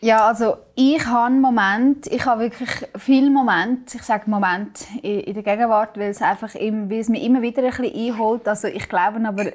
Ja, 0.00 0.26
also 0.26 0.58
ich 0.74 1.06
habe 1.06 1.26
einen 1.26 1.40
Moment, 1.40 2.06
ich 2.08 2.26
habe 2.26 2.42
wirklich 2.42 2.68
viele 2.98 3.30
Momente, 3.30 3.96
ich 3.96 4.02
sage 4.02 4.28
Moment 4.28 4.86
in 5.02 5.32
der 5.32 5.42
Gegenwart, 5.42 5.96
weil 5.96 6.10
es 6.10 6.20
einfach 6.20 6.54
im, 6.56 6.90
weil 6.90 6.98
es 6.98 7.08
mich 7.08 7.22
immer 7.22 7.40
wieder 7.40 7.62
ein 7.62 7.70
bisschen 7.70 7.94
einholt. 7.94 8.46
Also 8.46 8.68
ich 8.68 8.86
glaube 8.86 9.26
aber, 9.26 9.46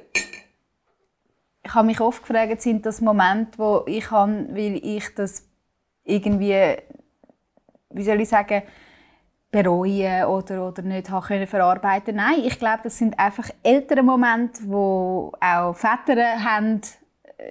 ich 1.64 1.76
habe 1.76 1.86
mich 1.86 2.02
oft 2.02 2.24
gefragt, 2.24 2.64
sind 2.64 2.84
das 2.86 3.00
Momente, 3.00 3.60
wo 3.60 3.84
ich 3.86 4.10
habe, 4.10 4.48
weil 4.50 4.80
ich 4.84 5.14
das 5.14 5.48
irgendwie, 6.04 6.78
wie 7.92 8.04
soll 8.04 8.22
ich 8.22 8.30
sagen, 8.30 8.64
bereuen 9.52 10.26
oder, 10.26 10.68
oder 10.68 10.82
nicht 10.84 11.10
haben 11.10 11.26
können 11.26 11.48
verarbeiten 11.48 12.16
Nein, 12.16 12.42
ich 12.46 12.60
glaube, 12.60 12.82
das 12.84 12.98
sind 12.98 13.18
einfach 13.18 13.50
ältere 13.64 14.04
Momente, 14.04 14.62
wo 14.66 15.32
auch 15.40 15.74
Väter 15.76 16.44
haben. 16.44 16.82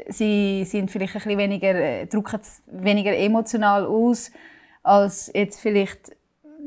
Sie 0.09 0.65
sind 0.65 0.91
vielleicht 0.91 1.15
ein 1.15 1.23
bisschen 1.23 1.39
weniger, 1.39 1.75
äh, 1.75 2.07
drücken 2.07 2.41
weniger 2.67 3.17
emotional 3.17 3.87
aus, 3.87 4.31
als 4.83 5.31
jetzt 5.35 5.61
vielleicht 5.61 6.13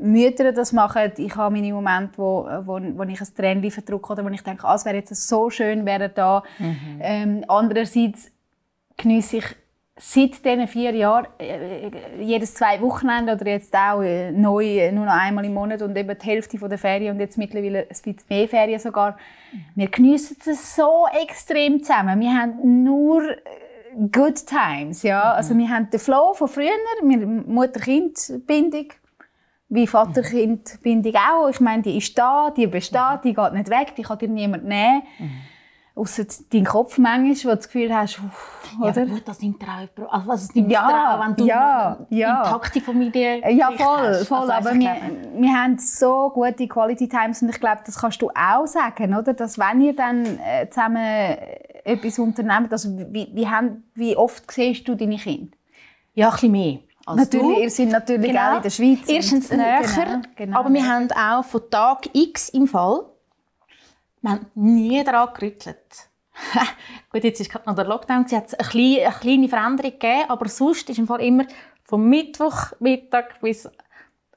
Mütter 0.01 0.51
das 0.51 0.73
machen. 0.73 1.11
Ich 1.17 1.35
habe 1.35 1.53
meine 1.53 1.71
Momente, 1.71 2.17
wo, 2.17 2.47
wo, 2.65 2.79
wo 2.97 3.03
ich 3.03 3.21
ein 3.21 3.27
Tränchen 3.35 3.71
verdrücke 3.71 4.13
oder 4.13 4.25
wo 4.25 4.29
ich 4.29 4.41
denke, 4.41 4.65
ah, 4.65 4.75
es 4.75 4.83
wäre 4.83 4.97
jetzt 4.97 5.15
so 5.15 5.49
schön, 5.49 5.85
wäre 5.85 6.09
da. 6.09 6.43
Mhm. 6.57 6.99
Ähm, 6.99 7.45
andererseits 7.47 8.31
genieße 8.97 9.37
ich 9.37 9.45
seit 9.97 10.43
diesen 10.43 10.67
vier 10.67 10.95
Jahren 10.95 11.27
äh, 11.39 11.91
jedes 12.19 12.53
zwei 12.53 12.81
Wochenende 12.81 13.33
oder 13.33 13.47
jetzt 13.47 13.73
auch 13.75 14.01
äh, 14.01 14.31
neu 14.31 14.89
nur 14.91 15.05
noch 15.05 15.13
einmal 15.13 15.45
im 15.45 15.53
Monat 15.53 15.81
und 15.81 15.95
eben 15.97 16.17
die 16.17 16.25
Hälfte 16.25 16.57
der 16.57 16.77
Ferien 16.77 17.13
und 17.13 17.19
jetzt 17.19 17.37
mittlerweile 17.37 17.81
ein 17.81 17.87
bisschen 17.87 18.15
mehr 18.29 18.47
Ferien 18.47 18.79
sogar. 18.79 19.17
Wir 19.75 19.87
geniessen 19.89 20.37
es 20.45 20.75
so 20.75 21.05
extrem 21.21 21.83
zusammen. 21.83 22.19
Wir 22.19 22.33
haben 22.33 22.83
nur 22.83 23.31
äh, 23.31 23.37
good 24.11 24.45
times, 24.45 25.03
ja. 25.03 25.19
Mhm. 25.19 25.37
Also 25.37 25.57
wir 25.57 25.69
haben 25.69 25.89
den 25.89 25.99
Flow 25.99 26.33
von 26.33 26.47
früher, 26.47 26.71
Mutter-Kind-Bindung, 27.03 28.87
wie 29.69 29.87
Vater-Kind-Bindung 29.87 31.13
auch. 31.15 31.49
Ich 31.49 31.59
meine, 31.59 31.83
die 31.83 31.97
ist 31.97 32.17
da, 32.17 32.49
die 32.55 32.67
besteht, 32.67 33.23
die 33.25 33.33
geht 33.33 33.53
nicht 33.53 33.69
weg, 33.69 33.93
die 33.97 34.03
kann 34.03 34.17
dir 34.17 34.29
niemand 34.29 34.63
nehmen. 34.63 35.03
Mhm. 35.19 35.31
Außer 35.93 36.23
dein 36.51 36.63
Kopf 36.63 36.97
manchmal, 36.97 37.35
wo 37.35 37.49
du 37.49 37.55
das 37.57 37.65
Gefühl 37.65 37.93
hast, 37.93 38.19
uff, 38.19 38.79
oder? 38.79 39.03
Ja, 39.03 39.13
gut, 39.13 39.27
das 39.27 39.41
nimmt 39.41 39.61
dir 39.61 39.67
auch 39.67 40.13
also, 40.13 40.47
das 40.47 40.55
nimmt 40.55 40.71
ja, 40.71 41.17
auch, 41.17 41.25
wenn 41.25 41.35
du 41.35 41.45
ja, 41.45 41.97
ja. 42.09 42.43
intakte 42.43 42.79
Familie 42.79 43.41
Ja, 43.51 43.71
voll, 43.71 43.99
hast. 43.99 44.27
voll. 44.27 44.49
Also, 44.49 44.53
aber 44.53 44.73
wir, 44.73 44.95
wir 45.35 45.53
haben 45.53 45.77
so 45.77 46.29
gute 46.33 46.65
Quality 46.67 47.09
Times 47.09 47.41
und 47.41 47.49
ich 47.49 47.59
glaube, 47.59 47.81
das 47.85 47.99
kannst 47.99 48.21
du 48.21 48.29
auch 48.29 48.65
sagen, 48.67 49.13
oder? 49.15 49.33
Dass 49.33 49.59
wenn 49.59 49.81
ihr 49.81 49.93
dann 49.93 50.25
äh, 50.25 50.69
zusammen 50.69 51.35
etwas 51.83 52.19
unternehmt, 52.19 52.71
also 52.71 52.89
wie, 53.09 53.29
wie, 53.33 53.47
haben, 53.47 53.83
wie 53.93 54.15
oft 54.15 54.49
siehst 54.49 54.87
du 54.87 54.95
deine 54.95 55.17
Kinder? 55.17 55.51
Ja, 56.13 56.27
ein 56.27 56.33
bisschen 56.33 56.51
mehr. 56.53 56.79
natürlich, 57.05 57.57
du. 57.57 57.61
ihr 57.63 57.69
seid 57.69 57.89
natürlich 57.89 58.27
genau. 58.31 58.51
auch 58.51 58.55
in 58.57 58.63
der 58.63 58.69
Schweiz. 58.69 58.99
Erstens 59.07 59.51
näher, 59.51 59.81
genau, 59.81 60.21
genau, 60.37 60.59
aber 60.59 60.73
wir 60.73 60.87
haben 60.87 61.11
auch 61.11 61.43
von 61.43 61.61
Tag 61.69 62.09
X 62.13 62.47
im 62.49 62.67
Fall 62.67 63.10
wir 64.21 64.31
haben 64.31 64.45
nie 64.55 65.03
daran 65.03 65.33
gerüttelt. 65.33 66.09
Gut, 67.11 67.23
jetzt 67.23 67.39
ist 67.41 67.51
gerade 67.51 67.67
noch 67.67 67.75
der 67.75 67.85
Lockdown, 67.85 68.25
es 68.25 68.31
hat 68.31 68.59
eine 68.59 68.69
kleine, 68.69 69.07
eine 69.07 69.15
kleine 69.19 69.49
Veränderung 69.49 69.91
gegeben, 69.91 70.29
aber 70.29 70.47
sonst 70.47 70.89
ist 70.89 70.99
im 70.99 71.07
Fall 71.07 71.21
immer 71.21 71.45
vom 71.83 72.09
Mittwochmittag 72.09 73.39
bis 73.41 73.69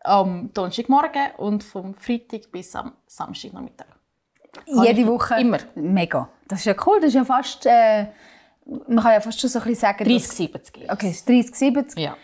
am 0.03 0.53
Donnerstagmorgen 0.53 1.33
und 1.39 1.63
vom 1.65 1.95
Freitag 1.95 2.51
bis 2.51 2.75
am 2.75 2.93
Samstagnachmittag. 3.07 3.87
Jede 4.67 5.07
Woche? 5.07 5.41
Immer. 5.41 5.59
Mega. 5.75 6.29
Das 6.47 6.61
ist 6.61 6.67
ja 6.67 6.75
cool, 6.87 6.99
das 7.01 7.09
ist 7.09 7.15
ja 7.15 7.25
fast, 7.25 7.65
äh, 7.67 8.07
man 8.67 9.03
kann 9.03 9.13
ja 9.13 9.21
fast 9.21 9.41
schon 9.41 9.51
so 9.51 9.59
ein 9.61 9.65
bisschen 9.67 9.81
sagen... 9.81 10.05
30-70. 10.05 10.93
Okay, 10.93 11.11
30-70. 11.11 11.99
Ja. 12.01 12.17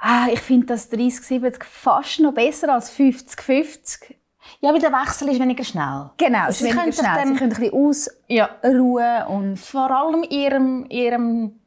Ah, 0.00 0.28
ich 0.32 0.40
finde 0.40 0.66
das 0.66 0.90
30-70 0.90 1.62
fast 1.62 2.20
noch 2.20 2.32
besser 2.32 2.72
als 2.72 2.92
50-50. 2.92 4.14
Ja, 4.60 4.72
weil 4.72 4.80
der 4.80 4.92
Wechsel 4.92 5.28
ist 5.28 5.40
weniger 5.40 5.64
schnell. 5.64 6.10
Genau, 6.16 6.48
es 6.48 6.60
ist 6.60 6.66
weniger 6.68 6.92
schnell. 6.92 7.14
Dann, 7.14 7.28
Sie 7.28 7.34
können 7.34 7.52
ein 7.52 7.60
bisschen 7.60 8.16
ausruhen 8.62 8.98
ja. 8.98 9.26
und... 9.26 9.58
Vor 9.58 9.90
allem 9.90 10.22
ihrem, 10.22 10.86
ihrem 10.88 11.60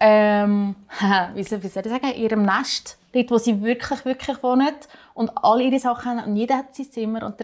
ähm, 0.00 0.76
wie 1.34 1.42
soll 1.42 1.60
ich 1.62 1.72
sagen, 1.72 2.14
ihrem 2.14 2.42
Nest, 2.42 2.98
dort, 3.12 3.30
wo 3.30 3.38
sie 3.38 3.62
wirklich, 3.62 4.04
wirklich 4.04 4.42
wohnen 4.42 4.74
und 5.14 5.30
alle 5.42 5.64
ihre 5.64 5.78
Sachen 5.78 6.20
haben 6.20 6.30
und 6.30 6.36
jeder 6.36 6.58
hat 6.58 6.74
sein 6.74 6.90
Zimmer 6.90 7.24
und 7.24 7.40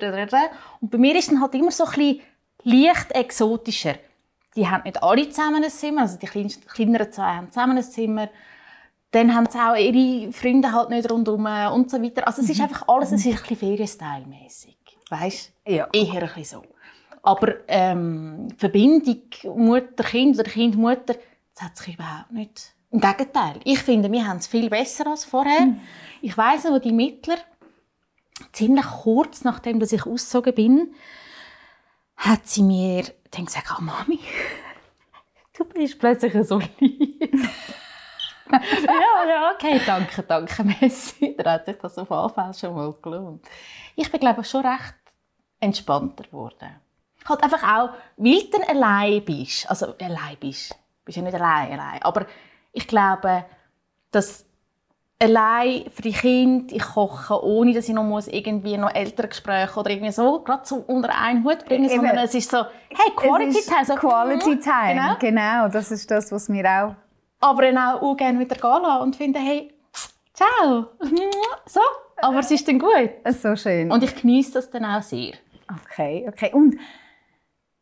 und 0.80 0.90
bei 0.90 0.98
mir 0.98 1.16
ist 1.16 1.32
es 1.32 1.40
halt 1.40 1.54
immer 1.54 1.70
so 1.70 1.84
ein 1.84 1.90
bisschen 1.90 2.20
leicht 2.62 3.12
exotischer. 3.12 3.94
Die 4.56 4.68
haben 4.68 4.84
nicht 4.84 5.02
alle 5.02 5.28
zusammen 5.28 5.64
ein 5.64 5.70
Zimmer, 5.70 6.02
also 6.02 6.16
die 6.16 6.26
kleineren 6.26 7.10
zwei 7.10 7.36
haben 7.36 7.50
zusammen 7.50 7.76
ein 7.76 7.82
Zimmer. 7.82 8.28
Dann 9.14 9.32
haben 9.32 9.46
sie 9.48 9.58
auch 9.58 9.76
ihre 9.76 10.32
Freunde 10.32 10.72
halt 10.72 10.90
nicht 10.90 11.08
rundherum 11.08 11.46
und 11.72 11.88
so 11.88 12.02
weiter. 12.02 12.26
Also 12.26 12.42
es 12.42 12.50
ist 12.50 12.58
mhm. 12.58 12.64
einfach 12.64 12.88
alles, 12.88 13.12
es 13.12 13.24
ist 13.24 13.26
ein 13.26 13.34
bisschen 13.34 13.56
Ferienstyle-mässig. 13.58 14.76
Weißt 15.08 15.52
Ja. 15.68 15.86
Eher 15.92 16.22
ein 16.22 16.34
bisschen 16.34 16.44
so. 16.44 16.62
Aber 17.22 17.54
ähm, 17.68 18.48
Verbindung 18.58 19.22
Mutter-Kind 19.44 20.36
oder 20.36 20.50
Kind-Mutter, 20.50 21.14
das 21.54 21.64
hat 21.64 21.76
sich 21.76 21.94
überhaupt 21.94 22.32
nicht. 22.32 22.74
Im 22.90 23.00
Gegenteil. 23.00 23.60
Ich 23.62 23.78
finde, 23.78 24.10
wir 24.10 24.26
haben 24.26 24.38
es 24.38 24.48
viel 24.48 24.68
besser 24.68 25.06
als 25.06 25.24
vorher. 25.24 25.60
Mhm. 25.60 25.80
Ich 26.20 26.36
weiss 26.36 26.64
wo 26.64 26.80
die 26.80 26.92
Mittler, 26.92 27.36
ziemlich 28.52 28.84
kurz 28.84 29.44
nachdem 29.44 29.78
dass 29.78 29.92
ich 29.92 30.06
ausgezogen 30.06 30.54
bin, 30.56 30.94
hat 32.16 32.48
sie 32.48 32.64
mir 32.64 33.04
dann 33.30 33.44
gesagt, 33.44 33.72
oh, 33.78 33.80
Mami, 33.80 34.18
du 35.56 35.64
bist 35.66 36.00
plötzlich 36.00 36.34
so 36.48 36.60
lieb. 36.80 37.32
ja, 38.86 39.28
ja, 39.28 39.52
okay, 39.54 39.80
danke, 39.84 40.22
danke, 40.22 40.64
Messi. 40.64 41.36
Da 41.36 41.52
hat 41.52 41.66
sich 41.66 41.76
das 41.78 41.98
auf 41.98 42.10
Anfall 42.10 42.54
schon 42.54 42.74
mal 42.74 42.94
gelohnt. 43.02 43.44
Ich 43.96 44.10
bin, 44.10 44.20
glaube 44.20 44.42
ich, 44.42 44.48
schon 44.48 44.66
recht 44.66 44.94
entspannter 45.60 46.24
geworden. 46.24 46.80
Halt 47.26 47.42
einfach 47.42 47.62
auch, 47.62 47.90
weil 48.16 48.50
du 48.50 48.68
allein 48.68 49.24
bist. 49.24 49.68
Also, 49.68 49.94
allein 49.98 50.36
bist. 50.38 50.72
Du 50.72 51.06
bist 51.06 51.16
ja 51.16 51.22
nicht 51.22 51.34
allein, 51.34 51.72
allein. 51.72 52.02
Aber 52.02 52.26
ich 52.72 52.86
glaube, 52.86 53.44
dass 54.10 54.44
allein 55.18 55.84
für 55.90 56.02
die 56.02 56.12
Kinder, 56.12 56.74
ich 56.74 56.82
koche, 56.82 57.42
ohne 57.42 57.72
dass 57.72 57.88
ich 57.88 57.94
noch 57.94 58.04
muss 58.04 58.28
irgendwie 58.28 58.76
noch 58.76 58.94
ältere 58.94 59.28
Gespräche 59.28 59.78
oder 59.78 59.90
irgendwie 59.90 60.12
so, 60.12 60.40
gerade 60.42 60.66
so 60.66 60.76
unter 60.86 61.16
einen 61.16 61.44
Hut 61.44 61.64
bringen, 61.64 61.88
Eben, 61.88 61.96
sondern 61.96 62.18
es 62.18 62.34
ist 62.34 62.50
so, 62.50 62.58
hey, 62.58 63.12
Quality 63.16 63.62
Time. 63.62 63.84
So, 63.84 63.94
Quality 63.94 64.58
Time, 64.58 64.94
genau. 64.94 65.16
genau. 65.18 65.68
Das 65.68 65.90
ist 65.90 66.10
das, 66.10 66.30
was 66.32 66.48
mir 66.48 66.64
auch... 66.66 66.94
Aber 67.44 67.60
dann 67.62 67.76
auch, 67.76 68.00
auch 68.00 68.16
gerne 68.16 68.40
wieder 68.40 68.56
gehen 68.56 69.02
und 69.02 69.16
finden, 69.16 69.42
hey, 69.42 69.70
ciao. 70.32 70.86
So, 71.66 71.80
aber 72.16 72.38
es 72.38 72.50
ist 72.50 72.66
dann 72.66 72.78
gut. 72.78 73.10
So 73.28 73.54
schön. 73.54 73.90
Und 73.90 74.02
ich 74.02 74.14
genieße 74.14 74.52
das 74.52 74.70
dann 74.70 74.84
auch 74.84 75.02
sehr. 75.02 75.34
Okay, 75.68 76.26
okay. 76.28 76.50
Und 76.52 76.76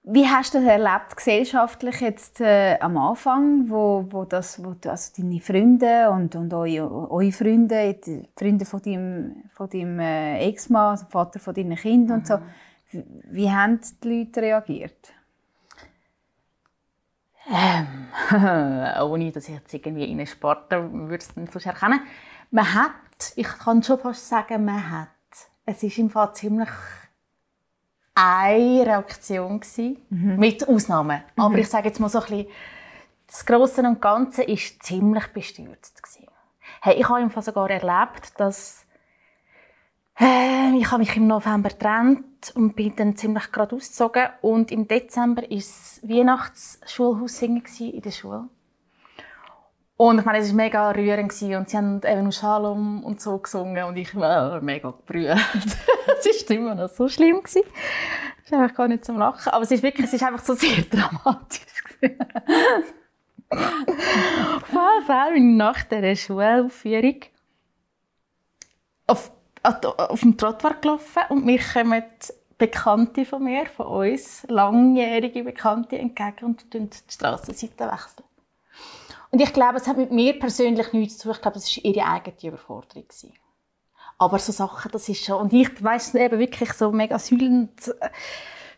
wie 0.05 0.27
hast 0.27 0.55
du 0.55 0.59
das 0.59 0.67
erlebt 0.67 1.17
gesellschaftlich 1.17 2.01
jetzt 2.01 2.41
äh, 2.41 2.77
am 2.81 2.97
Anfang, 2.97 3.71
wo, 3.71 4.05
wo 4.11 4.25
das, 4.25 4.63
wo 4.65 4.75
also 4.89 5.13
deine 5.17 5.41
Freunde 5.41 6.11
und, 6.11 6.35
und 6.35 6.53
eure, 6.53 7.11
eure 7.11 7.31
Freunde, 7.31 7.95
die 8.05 8.29
Freunde 8.37 8.65
von 8.65 8.83
deinem, 8.83 9.45
von 9.55 9.71
deinem 9.71 10.01
äh, 10.01 10.49
Ex-Mann, 10.49 10.91
also 10.91 11.07
Vater 11.09 11.39
von 11.39 11.55
deinen 11.55 11.77
Kindern 11.77 12.17
mhm. 12.17 12.21
und 12.21 12.27
so, 12.27 12.39
wie, 12.91 13.05
wie 13.31 13.51
haben 13.51 13.81
die 14.03 14.09
Leute 14.09 14.43
reagiert? 14.43 15.13
Ähm, 17.53 18.07
ohne 19.03 19.31
dass 19.31 19.49
ich 19.49 19.55
jetzt 19.55 19.75
irgendwie 19.75 20.05
in 20.05 20.19
einen 20.19 20.27
Sport 20.27 20.71
würde 20.71 21.17
es 21.17 21.29
sonst 21.35 21.67
erkennen. 21.67 22.01
Man 22.51 22.75
hat, 22.75 22.93
ich 23.37 23.47
kann 23.47 23.83
schon 23.83 23.99
fast 23.99 24.29
sagen, 24.29 24.65
man 24.65 24.91
hat. 24.91 25.09
Es 25.67 25.83
ist 25.83 25.99
im 25.99 26.11
Fall 26.11 26.35
ziemlich 26.35 26.71
eine 28.15 28.87
Reaktion 28.87 29.61
gewesen, 29.61 29.99
mhm. 30.09 30.39
mit 30.39 30.67
Ausnahmen. 30.67 31.23
Mhm. 31.37 31.43
Aber 31.43 31.59
ich 31.59 31.69
sage 31.69 31.89
jetzt 31.89 32.01
mal 32.01 32.09
so 32.09 32.21
ein 32.21 32.27
bisschen, 32.27 32.47
das 33.27 33.47
Große 33.47 33.83
und 33.83 34.01
Ganze 34.01 34.43
ist 34.43 34.83
ziemlich 34.83 35.27
bestürzt 35.29 36.03
gewesen. 36.03 36.27
Hey, 36.81 36.97
ich 36.99 37.09
habe 37.09 37.21
im 37.21 37.31
Fall 37.31 37.43
sogar 37.43 37.71
erlebt, 37.71 38.39
dass 38.39 38.82
äh, 40.23 40.77
ich 40.79 40.91
habe 40.91 41.01
mich 41.01 41.17
im 41.17 41.27
November 41.27 41.69
getrennt 41.69 42.53
und 42.55 42.77
bin 42.77 42.95
dann 42.97 43.17
ziemlich 43.17 43.51
gerade 43.51 43.77
ausgezogen 43.77 44.29
und 44.41 44.71
im 44.71 44.89
Dezember 44.89 45.43
war 45.43 45.51
es 45.51 46.01
Weihnachtsschulhaus 46.03 47.43
in 47.43 47.63
der 48.03 48.11
Schule. 48.11 48.49
Und 49.97 50.19
ich 50.19 50.25
meine, 50.25 50.39
es 50.39 50.49
war 50.49 50.57
mega 50.57 50.91
rührend 50.91 51.31
und 51.31 51.69
sie 51.69 51.77
haben 51.77 52.01
eben 52.05 52.33
Shalom 52.33 53.05
und 53.05 53.21
so 53.21 53.39
gesungen 53.39 53.85
und 53.85 53.97
ich 53.97 54.15
war 54.17 54.61
mega 54.61 54.93
gerührt. 55.07 55.39
es 55.55 56.49
war 56.49 56.57
immer 56.57 56.75
noch 56.75 56.89
so 56.89 57.09
schlimm. 57.09 57.41
Es 57.45 57.55
ist 57.57 58.53
einfach 58.53 58.75
gar 58.75 58.89
nicht 58.89 59.05
zum 59.05 59.19
Lachen. 59.19 59.53
Aber 59.53 59.63
es 59.63 59.71
ist 59.71 59.83
wirklich, 59.83 60.07
es 60.07 60.15
ist 60.15 60.23
einfach 60.25 60.45
so 60.45 60.55
sehr 60.55 60.83
dramatisch. 60.91 61.63
Auf 63.51 64.69
jeden 64.71 65.07
Fall 65.07 65.41
nach 65.41 65.85
dieser 65.85 66.17
Schulaufführung 66.17 67.21
auf, 69.07 69.31
auf 69.63 70.21
dem 70.21 70.37
Trottoir 70.37 70.75
gelaufen 70.81 71.23
und 71.29 71.45
mir 71.45 71.61
kommen 71.61 72.03
Bekannte 72.59 73.25
von 73.25 73.43
mir, 73.43 73.67
von 73.67 73.87
uns, 73.87 74.45
langjährige 74.49 75.43
Bekannte 75.43 75.99
entgegen 75.99 76.45
und 76.45 76.73
die 76.73 76.89
Strassenseite 77.09 77.91
wechseln. 77.91 78.25
Und 79.31 79.41
ich 79.41 79.53
glaube, 79.53 79.79
es 79.79 79.87
hat 79.89 79.97
mit 79.97 80.13
mir 80.13 80.39
persönlich 80.39 80.93
nichts 80.93 81.19
zu 81.19 81.25
tun. 81.25 81.33
Ich 81.33 81.43
glaube, 81.43 81.59
es 81.59 81.77
war 81.77 81.85
ihre 81.85 82.07
eigene 82.07 82.37
Überforderung. 82.43 83.07
Aber 84.19 84.39
so 84.39 84.53
Sachen, 84.53 84.93
das 84.93 85.09
ist 85.09 85.25
schon... 85.25 85.41
Und 85.41 85.53
ich 85.53 85.83
weiss 85.83 86.15
eben 86.15 86.39
wirklich 86.39 86.73
so 86.75 86.93
mega 86.93 87.19
sühlend... 87.19 87.89
Äh, 88.01 88.11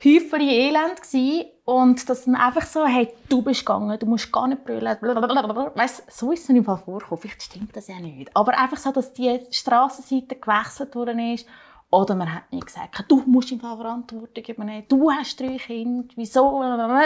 Häufchen 0.05 0.41
Elend 0.41 1.01
gewesen. 1.01 1.47
Und 1.67 2.07
das 2.11 2.27
dann 2.27 2.35
einfach 2.35 2.67
so, 2.67 2.85
hey, 2.85 3.09
du 3.31 3.41
bist 3.41 3.65
gegangen, 3.65 3.99
du 3.99 4.05
musst 4.05 4.31
gar 4.31 4.47
nicht 4.47 4.65
brüllen. 4.65 4.85
Weißt, 4.85 6.13
so 6.13 6.31
ist 6.31 6.43
es 6.43 6.49
mir 6.51 6.59
im 6.59 6.65
Fall 6.65 6.77
vorgekommen. 6.77 7.23
Vielleicht 7.23 7.43
stimmt 7.43 7.75
das 7.75 7.89
ja 7.89 7.99
nicht. 7.99 8.31
Aber 8.37 8.59
einfach 8.59 8.77
so, 8.77 8.93
dass 8.93 9.15
die 9.15 9.41
Strassenseite 9.51 10.37
gewechselt 10.37 10.95
worden 10.95 11.19
ist. 11.33 11.47
Oder 11.91 12.15
man 12.17 12.35
hat 12.35 12.53
mir 12.53 12.61
gesagt, 12.61 13.05
du 13.09 13.23
musst 13.27 13.51
im 13.53 13.61
Fall 13.61 13.79
Verantwortung 13.79 14.45
übernehmen. 14.45 14.85
Du 14.89 15.11
hast 15.11 15.41
drei 15.41 15.57
Kinder. 15.57 16.13
Wieso? 16.17 16.61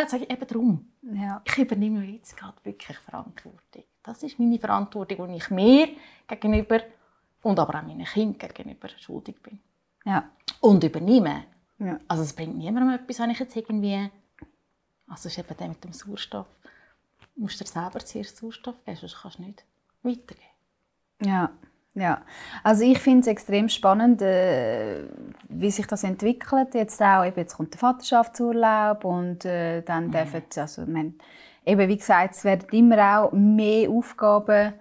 Sag 0.09 0.23
ich 0.23 0.31
eben 0.31 0.47
darum. 0.49 0.89
Ja. 1.03 1.41
Ich 1.45 1.57
übernehme 1.59 2.05
jetzt 2.05 2.37
gerade 2.37 2.57
wirklich 2.65 2.99
Verantwortung. 2.99 3.85
Das 4.03 4.23
ist 4.25 4.41
meine 4.41 4.59
Verantwortung, 4.59 5.29
die 5.29 5.37
ich 5.37 5.51
mir 5.51 5.91
gegenüber 6.27 6.81
und 7.43 7.61
aber 7.61 7.79
auch 7.79 7.83
meinen 7.83 8.07
Kindern 8.07 8.51
gegenüber 8.53 8.89
schuldig 8.99 9.41
bin. 9.41 9.61
Ja. 10.05 10.25
Und 10.61 10.83
übernehmen. 10.83 11.45
Ja. 11.79 12.01
Also 12.09 12.25
es 12.25 12.33
bringt 12.33 12.57
niemandem 12.57 12.95
etwas, 12.95 13.21
wenn 13.21 13.31
ich 13.31 13.39
jetzt 13.39 13.55
irgendwie... 13.55 14.11
Also 15.09 15.29
ist 15.29 15.39
eben 15.39 15.57
der 15.57 15.69
mit 15.69 15.83
dem 15.85 15.93
Sauerstoff. 15.93 16.47
Du 17.35 17.43
musst 17.43 17.61
dir 17.61 17.67
selber 17.67 18.01
zuerst 18.01 18.37
Sauerstoff 18.37 18.77
geben, 18.85 18.97
sonst 18.97 19.21
kannst 19.23 19.39
du 19.39 19.43
nicht 19.43 19.65
weitergeben. 20.03 20.49
Ja, 21.23 21.51
ja. 21.95 22.23
Also 22.63 22.85
ich 22.85 22.99
finde 22.99 23.23
es 23.23 23.27
extrem 23.27 23.69
spannend, 23.69 24.23
äh, 24.23 25.05
wie 25.49 25.71
sich 25.71 25.87
das 25.87 26.05
entwickelt. 26.05 26.75
Jetzt 26.75 27.01
auch, 27.03 27.25
eben, 27.25 27.37
jetzt 27.39 27.57
kommt 27.57 27.75
der 27.75 27.81
Vaterschaftsurlaub 27.81 29.05
und 29.05 29.45
äh, 29.45 29.83
dann 29.83 30.07
Mhm. 30.07 30.13
dürfen, 30.13 30.43
also 30.57 30.87
man, 30.87 31.15
eben 31.65 31.89
wie 31.89 31.97
gesagt, 31.97 32.35
es 32.35 32.45
werden 32.45 32.69
immer 32.71 33.21
auch 33.23 33.33
mehr 33.33 33.91
Aufgaben 33.91 34.75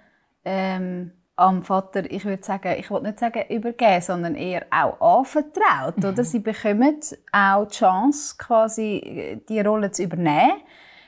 ähm, 0.45 1.11
am 1.37 1.61
Vater, 1.63 2.09
ich 2.11 2.25
würde 2.25 2.43
sagen, 2.43 2.75
ich 2.79 2.89
will 2.89 3.01
nicht 3.01 3.19
sagen 3.19 3.43
übergeben, 3.49 4.01
sondern 4.01 4.35
eher 4.35 4.65
auch 4.71 5.19
anvertraut, 5.19 5.97
Mhm. 5.97 6.05
oder? 6.05 6.23
Sie 6.23 6.39
bekommen 6.39 6.99
auch 7.31 7.65
die 7.67 7.75
Chance, 7.75 8.35
quasi 8.37 8.97
äh, 8.97 9.35
die 9.47 9.59
Rolle 9.61 9.91
zu 9.91 10.03
übernehmen. 10.03 10.61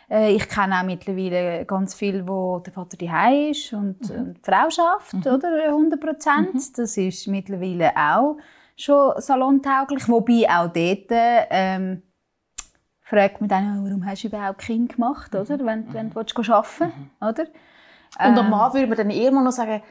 Äh, 0.09 0.31
Ich 0.35 0.47
kenne 0.47 0.79
auch 0.79 0.83
mittlerweile 0.83 1.65
ganz 1.65 1.95
viel, 1.95 2.27
wo 2.27 2.59
der 2.59 2.71
Vater 2.73 2.95
daheim 2.97 3.49
ist 3.51 3.73
und, 3.73 4.01
Mhm. 4.09 4.35
die 4.35 4.39
Frau 4.43 4.69
schafft, 4.69 5.15
oder 5.25 5.67
100 5.71 5.99
Prozent. 5.99 6.77
Das 6.77 6.95
ist 6.97 7.27
mittlerweile 7.27 7.91
auch 7.97 8.37
schon 8.75 9.13
salontauglich, 9.17 10.07
wobei 10.07 10.47
auch 10.47 10.67
dort 10.71 11.07
ähm, 11.09 12.03
fragt 13.01 13.41
man 13.41 13.49
dann, 13.49 13.83
warum 13.83 14.05
hast 14.05 14.23
du 14.23 14.27
überhaupt 14.27 14.59
Kind 14.59 14.95
gemacht, 14.95 15.33
Mhm. 15.33 15.39
oder? 15.39 15.59
Wenn, 15.65 15.93
wenn 15.93 16.09
du 16.11 16.15
willst 16.17 16.35
gehen 16.35 16.51
arbeiten 16.51 16.93
oder? 17.19 17.43
Und 18.19 18.37
am 18.37 18.45
Ähm. 18.45 18.49
Mann 18.51 18.73
würde 18.73 18.87
man 18.87 18.97
dann 18.97 19.09
eher 19.09 19.31
mal 19.31 19.43
noch 19.43 19.51
sagen, 19.51 19.81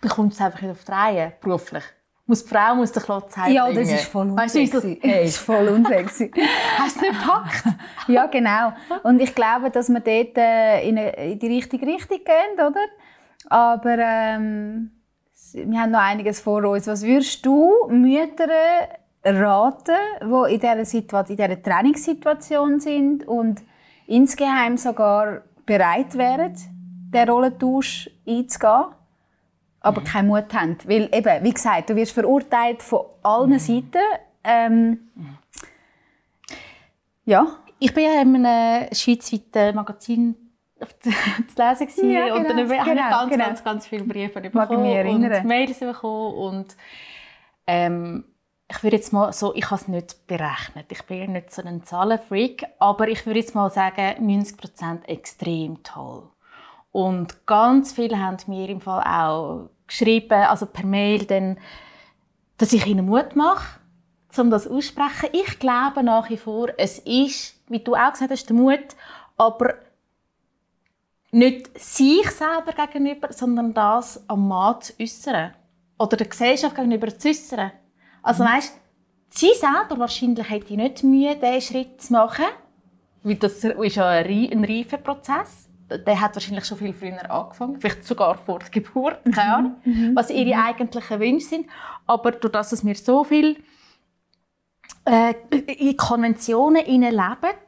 bekommt 0.00 0.32
es 0.32 0.40
einfach 0.40 0.62
nicht 0.62 0.70
auf 0.72 0.84
die 0.84 0.92
Reihe, 0.92 1.32
beruflich. 1.40 1.84
Muss, 2.26 2.44
die 2.44 2.54
Frau 2.54 2.74
muss 2.76 2.92
den 2.92 3.02
Klotz 3.02 3.34
Ja, 3.48 3.64
heim 3.64 3.74
das 3.74 3.90
ist 3.90 4.04
voll 4.04 4.36
Weißt 4.36 4.54
du, 4.54 4.60
unsexy. 4.60 5.00
so, 5.02 5.08
hey, 5.08 5.20
Das 5.22 5.30
ist 5.30 5.38
voll 5.38 5.68
unsexy. 5.68 6.30
hast 6.78 6.96
du 6.96 7.00
nicht 7.00 7.20
gepackt? 7.20 7.64
ja, 8.06 8.26
genau. 8.26 8.72
Und 9.02 9.20
ich 9.20 9.34
glaube, 9.34 9.70
dass 9.70 9.88
wir 9.88 9.98
dort 10.00 10.38
äh, 10.38 10.88
in, 10.88 10.96
eine, 10.96 11.10
in 11.32 11.38
die 11.40 11.48
richtige 11.48 11.84
Richtung 11.86 12.18
gehen, 12.18 12.54
oder? 12.66 12.80
Aber 13.48 13.96
ähm, 13.98 14.92
wir 15.54 15.80
haben 15.80 15.90
noch 15.90 15.98
einiges 16.00 16.40
vor 16.40 16.62
uns. 16.64 16.86
Was 16.86 17.02
würdest 17.02 17.44
du 17.44 17.72
Müttern 17.88 18.50
raten, 19.24 19.96
die 20.22 20.54
in 20.54 20.60
dieser, 20.60 20.84
Situation, 20.84 21.36
in 21.36 21.44
dieser 21.48 21.60
Trainingssituation 21.62 22.78
sind 22.78 23.26
und 23.26 23.60
insgeheim 24.06 24.76
sogar 24.76 25.42
bereit 25.66 26.16
wären, 26.16 26.54
den 27.12 27.28
Rollentausch 27.28 28.08
einzugehen, 28.26 28.84
aber 29.80 30.02
keinen 30.02 30.28
Mut 30.28 30.52
haben? 30.52 30.76
Weil 30.84 31.08
eben, 31.12 31.44
wie 31.44 31.52
gesagt, 31.52 31.90
du 31.90 31.96
wirst 31.96 32.12
verurteilt 32.12 32.82
von 32.82 33.06
allen 33.22 33.58
Seiten. 33.58 33.98
Ähm, 34.44 35.10
ja. 37.24 37.46
Ich 37.78 37.94
war 37.96 38.02
ja 38.02 38.20
in 38.20 38.44
einem 38.44 38.92
schweizweiten 38.92 39.74
Magazin 39.74 40.36
zu 41.00 41.10
lesen 41.10 41.86
gewesen 41.86 42.10
Ja, 42.10 42.34
und 42.34 42.44
dann 42.44 42.56
genau, 42.56 42.62
habe 42.62 42.74
ich 42.74 42.84
genau, 42.84 43.10
ganz, 43.10 43.30
genau. 43.30 43.44
ganz, 43.44 43.64
ganz 43.64 43.86
viele 43.86 44.04
Briefe 44.04 44.40
bekommen 44.40 45.24
und 45.24 45.44
Mails 45.44 45.78
bekommen 45.78 46.34
und 46.34 46.76
ähm, 47.66 48.24
ich 48.70 48.82
würde 48.82 48.96
jetzt 48.96 49.12
mal 49.12 49.32
so, 49.32 49.54
ich 49.54 49.64
habe 49.70 49.80
es 49.80 49.88
nicht 49.88 50.26
berechnet, 50.26 50.86
ich 50.90 51.02
bin 51.04 51.18
ja 51.18 51.26
nicht 51.26 51.52
so 51.52 51.62
ein 51.62 51.82
Zahlenfreak, 51.84 52.66
aber 52.78 53.08
ich 53.08 53.26
würde 53.26 53.40
jetzt 53.40 53.54
mal 53.54 53.70
sagen, 53.70 54.28
90% 54.28 55.06
extrem 55.06 55.82
toll. 55.82 56.30
Und 56.92 57.46
ganz 57.46 57.92
viele 57.92 58.18
haben 58.18 58.36
mir 58.46 58.68
im 58.68 58.80
Fall 58.80 59.02
auch 59.02 59.70
geschrieben, 59.86 60.32
also 60.32 60.66
per 60.66 60.86
Mail, 60.86 61.24
dann, 61.24 61.58
dass 62.58 62.72
ich 62.72 62.86
ihnen 62.86 63.06
Mut 63.06 63.36
mache, 63.36 63.80
um 64.36 64.50
das 64.50 64.66
aussprechen. 64.66 65.30
Ich 65.32 65.58
glaube 65.58 66.02
nach 66.02 66.30
wie 66.30 66.36
vor, 66.36 66.68
es 66.78 66.98
ist, 67.00 67.60
wie 67.68 67.80
du 67.80 67.94
auch 67.94 68.12
gesagt 68.12 68.30
hast, 68.30 68.48
der 68.48 68.56
Mut, 68.56 68.96
aber 69.36 69.74
nicht 71.32 71.78
sich 71.78 72.28
selber 72.30 72.72
gegenüber, 72.72 73.32
sondern 73.32 73.72
das 73.72 74.28
am 74.28 74.48
Mann 74.48 74.80
zu 74.80 74.92
äußern. 75.00 75.54
Oder 75.98 76.16
der 76.16 76.26
Gesellschaft 76.26 76.74
gegenüber 76.74 77.16
zu 77.16 77.28
äußern. 77.28 77.72
Also 78.22 78.44
weißt, 78.44 78.76
sie 79.28 79.52
selber 79.54 79.98
wahrscheinlich 79.98 80.48
hätte 80.50 80.74
nicht 80.74 81.04
Mühe, 81.04 81.36
diesen 81.36 81.60
Schritt 81.60 82.02
zu 82.02 82.12
machen, 82.12 82.46
weil 83.22 83.36
das 83.36 83.62
ist 83.64 83.96
ja 83.96 84.08
ein 84.08 84.64
reifer 84.64 84.98
Prozess. 84.98 85.69
Der 85.90 86.20
hat 86.20 86.34
wahrscheinlich 86.34 86.64
schon 86.64 86.78
viel 86.78 86.92
früher 86.92 87.30
angefangen, 87.30 87.80
vielleicht 87.80 88.04
sogar 88.04 88.36
vor 88.36 88.60
der 88.60 88.70
Geburt, 88.70 89.18
keine 89.34 89.54
Ahnung, 89.54 89.76
was 90.14 90.30
ihre 90.30 90.62
eigentlichen 90.62 91.20
Wünsche 91.20 91.46
sind. 91.46 91.66
Aber 92.06 92.32
durch 92.32 92.52
das, 92.52 92.70
dass 92.70 92.84
wir 92.84 92.94
so 92.94 93.24
viel 93.24 93.56
äh, 95.04 95.34
in 95.50 95.96
Konventionen 95.96 96.84
leben, 96.86 97.58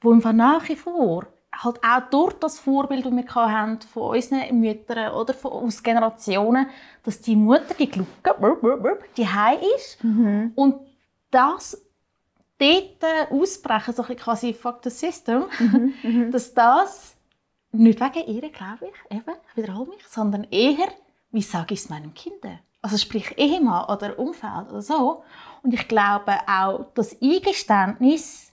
wo 0.00 0.12
im 0.12 0.36
nach 0.36 0.68
wie 0.68 0.76
vor 0.76 1.26
halt 1.62 1.80
auch 1.82 2.10
durch 2.10 2.34
das 2.34 2.58
Vorbild, 2.58 3.06
das 3.06 3.12
wir 3.12 3.34
hatten, 3.34 3.80
von 3.80 4.14
unseren 4.14 4.60
Müttern 4.60 5.12
oder 5.12 5.34
von 5.34 5.52
aus 5.52 5.82
Generationen, 5.82 6.68
dass 7.02 7.20
die 7.20 7.36
Mutter, 7.36 7.74
die 7.78 7.88
Glucke, 7.88 8.34
die 9.16 9.26
heim 9.26 9.58
ist. 9.76 9.98
Und 10.54 10.80
das 11.30 11.82
dort 12.58 13.30
ausbrechen, 13.30 13.94
so 13.94 14.02
ein 14.02 14.08
bisschen 14.08 14.24
quasi 14.24 14.54
fuck 14.54 14.80
the 14.82 14.90
system, 14.90 15.44
dass 16.32 16.54
das 16.54 17.15
nicht 17.72 18.00
wegen 18.00 18.26
ihr, 18.28 18.50
glaube 18.50 18.86
ich, 18.86 19.16
eben, 19.16 19.34
ich 19.50 19.56
wiederhole 19.56 19.88
mich, 19.90 20.06
sondern 20.08 20.44
eher, 20.50 20.88
wie 21.32 21.42
sage 21.42 21.74
ich 21.74 21.80
es 21.80 21.88
meinem 21.88 22.14
Kind? 22.14 22.36
Also 22.82 22.96
sprich 22.98 23.36
Ehemann 23.36 23.86
oder 23.88 24.18
Umfeld 24.18 24.68
oder 24.70 24.82
so. 24.82 25.22
Und 25.62 25.74
ich 25.74 25.88
glaube 25.88 26.36
auch, 26.46 26.86
das 26.94 27.16
Eingeständnis, 27.20 28.52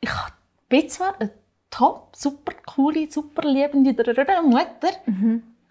ich 0.00 0.10
bin 0.68 0.88
zwar 0.88 1.20
eine 1.20 1.30
top, 1.70 2.14
super 2.16 2.52
coole, 2.66 3.10
super 3.10 3.42
liebende 3.48 3.92
Mutter, 4.42 4.90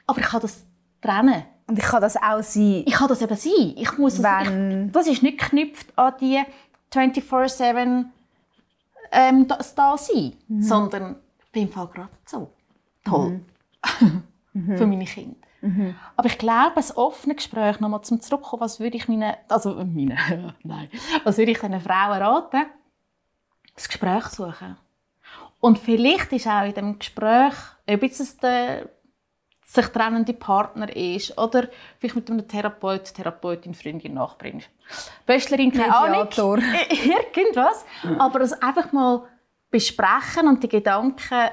aber 0.05 0.19
ich 0.19 0.25
kann 0.25 0.41
das 0.41 0.65
trennen. 1.01 1.43
Und 1.67 1.77
ich 1.77 1.86
kann 1.86 2.01
das 2.01 2.17
auch 2.17 2.41
sein, 2.41 2.84
Ich 2.86 2.93
kann 2.93 3.08
das 3.08 3.21
eben 3.21 3.36
sein. 3.36 3.73
Ich 3.77 3.97
muss 3.97 4.21
Wenn- 4.21 4.88
ich, 4.88 4.91
das 4.91 5.08
ist 5.08 5.23
nicht 5.23 5.38
geknüpft 5.39 5.88
an 5.97 6.13
die 6.19 6.43
24-7 6.91 8.05
ähm, 9.12 9.47
das 9.47 9.73
da 9.75 9.97
sein, 9.97 10.34
sondern 10.60 11.12
ich 11.13 11.17
bin 11.51 11.63
im 11.63 11.69
Fall 11.69 11.88
gerade 11.88 12.09
so 12.25 12.51
toll 13.03 13.41
für 14.53 14.88
meine 14.88 15.05
Kinder. 15.05 15.35
Aber 16.15 16.27
ich 16.27 16.38
glaube, 16.38 16.77
ein 16.77 16.91
offenes 16.95 17.38
Gespräch, 17.38 17.79
nochmal 17.79 18.01
zum 18.01 18.21
Zurückkommen, 18.21 18.62
was 18.62 18.79
würde 18.79 18.95
ich 18.95 19.07
meinen, 19.07 19.35
also 19.49 19.77
äh, 19.77 19.83
meine, 19.85 20.55
nein, 20.63 20.89
was 21.23 21.38
würde 21.38 21.51
ich 21.51 21.59
diesen 21.59 21.81
Frauen 21.81 22.21
raten? 22.21 22.65
Das 23.75 23.88
Gespräch 23.88 24.25
suchen. 24.25 24.77
Und 25.59 25.77
vielleicht 25.77 26.31
ist 26.31 26.47
auch 26.47 26.63
in 26.63 26.73
dem 26.73 26.99
Gespräch, 26.99 27.53
ob 27.88 28.03
jetzt 28.03 28.19
es 28.21 28.38
der 28.38 28.89
sich 29.65 29.85
trennende 29.88 30.33
Partner 30.33 30.95
ist 30.95 31.38
oder 31.38 31.67
vielleicht 31.99 32.15
mit 32.15 32.29
einem 32.29 32.47
Therapeut, 32.47 33.13
Therapeutin, 33.13 33.75
Freundin, 33.75 34.15
Nachbarin, 34.15 34.63
Böstlerin, 35.27 35.71
keine 35.71 35.95
Ahnung, 35.95 36.27
irgendwas, 36.35 37.85
aber 38.17 38.41
es 38.41 38.53
einfach 38.53 38.91
mal 38.91 39.27
besprechen 39.71 40.47
und 40.47 40.63
die 40.63 40.69
Gedanken 40.69 41.49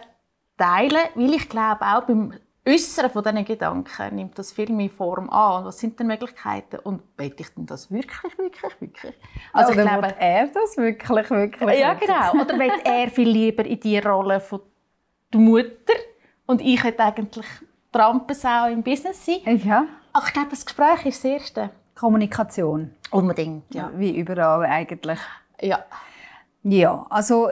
teilen, 0.57 1.09
weil 1.15 1.35
ich 1.35 1.49
glaube 1.49 1.85
auch 1.85 2.03
beim 2.05 2.33
Äußern 2.69 3.11
von 3.11 3.23
diesen 3.23 3.45
Gedanken 3.45 4.17
nimmt 4.17 4.37
das 4.39 4.53
viel 4.53 4.73
mehr 4.73 4.91
Form 4.91 5.31
an. 5.31 5.61
Und 5.61 5.65
was 5.67 5.79
sind 5.79 6.01
denn 6.01 6.09
Möglichkeiten? 6.09 6.81
Und 6.81 7.17
bete 7.17 7.43
ich 7.43 7.55
denn 7.55 7.65
das 7.65 7.93
wirklich, 7.93 8.37
wirklich, 8.39 8.81
wirklich? 8.81 9.15
Also, 9.53 9.73
ich 9.73 9.79
Oder 9.79 9.87
glaube, 9.87 10.09
will 10.09 10.15
er 10.19 10.47
das 10.49 10.77
wirklich, 10.77 11.31
wirklich? 11.31 11.79
ja, 11.79 11.95
genau. 11.95 12.33
Oder 12.43 12.59
will 12.59 12.73
er 12.83 13.09
viel 13.11 13.29
lieber 13.29 13.65
in 13.65 13.79
die 13.79 13.99
Rolle 13.99 14.41
von 14.41 14.61
der 15.33 15.41
Mutter 15.41 15.95
und 16.47 16.61
ich 16.61 16.83
hätte 16.83 17.05
eigentlich 17.05 17.47
die 17.95 17.99
Rampensau 17.99 18.67
im 18.69 18.83
Business 18.83 19.25
sein? 19.25 19.61
Ja. 19.65 19.87
Aber 20.13 20.27
ich 20.27 20.33
glaube, 20.33 20.49
das 20.51 20.67
Gespräch 20.67 21.07
ist 21.07 21.23
das 21.23 21.31
Erste. 21.31 21.71
Kommunikation. 21.95 22.91
Unbedingt, 23.13 23.73
ja. 23.75 23.93
Wie 23.95 24.17
überall 24.19 24.65
eigentlich. 24.67 25.21
ja. 25.61 25.85
Ja, 26.69 27.07
also 27.11 27.49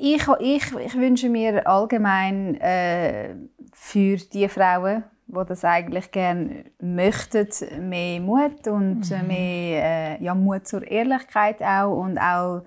ich, 0.00 0.26
ich, 0.40 0.76
ich 0.76 0.94
wünsche 0.96 1.28
mir 1.28 1.64
allgemein 1.68 2.56
äh, 2.60 3.36
für 3.72 4.16
die 4.16 4.48
Frauen, 4.48 5.04
die 5.28 5.44
das 5.46 5.64
eigentlich 5.64 6.10
gerne 6.10 6.64
möchten, 6.80 7.48
mehr 7.88 8.20
Mut 8.20 8.66
und 8.66 9.08
äh, 9.12 9.22
mehr 9.22 10.18
äh, 10.18 10.24
ja, 10.24 10.34
Mut 10.34 10.66
zur 10.66 10.84
Ehrlichkeit 10.84 11.62
auch 11.62 11.96
und 11.96 12.18
auch 12.18 12.64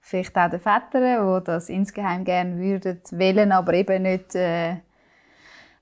vielleicht 0.00 0.38
auch 0.38 0.48
den 0.48 0.58
Vätern, 0.58 1.40
die 1.40 1.44
das 1.44 1.68
insgeheim 1.68 2.24
gerne 2.24 2.56
würden, 2.56 3.02
wollen, 3.10 3.52
aber 3.52 3.74
eben 3.74 4.04
nicht 4.04 4.34
äh, 4.34 4.76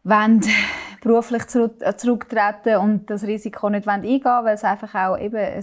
wollen 0.02 0.40
beruflich 1.00 1.44
äh, 1.54 1.96
zurücktreten 1.96 2.78
und 2.78 3.08
das 3.08 3.22
Risiko 3.22 3.70
nicht 3.70 3.86
wollen 3.86 4.02
eingehen 4.02 4.24
weil 4.24 4.54
es 4.54 4.64
einfach 4.64 4.92
auch 4.96 5.16
eben 5.16 5.36
ein, 5.36 5.62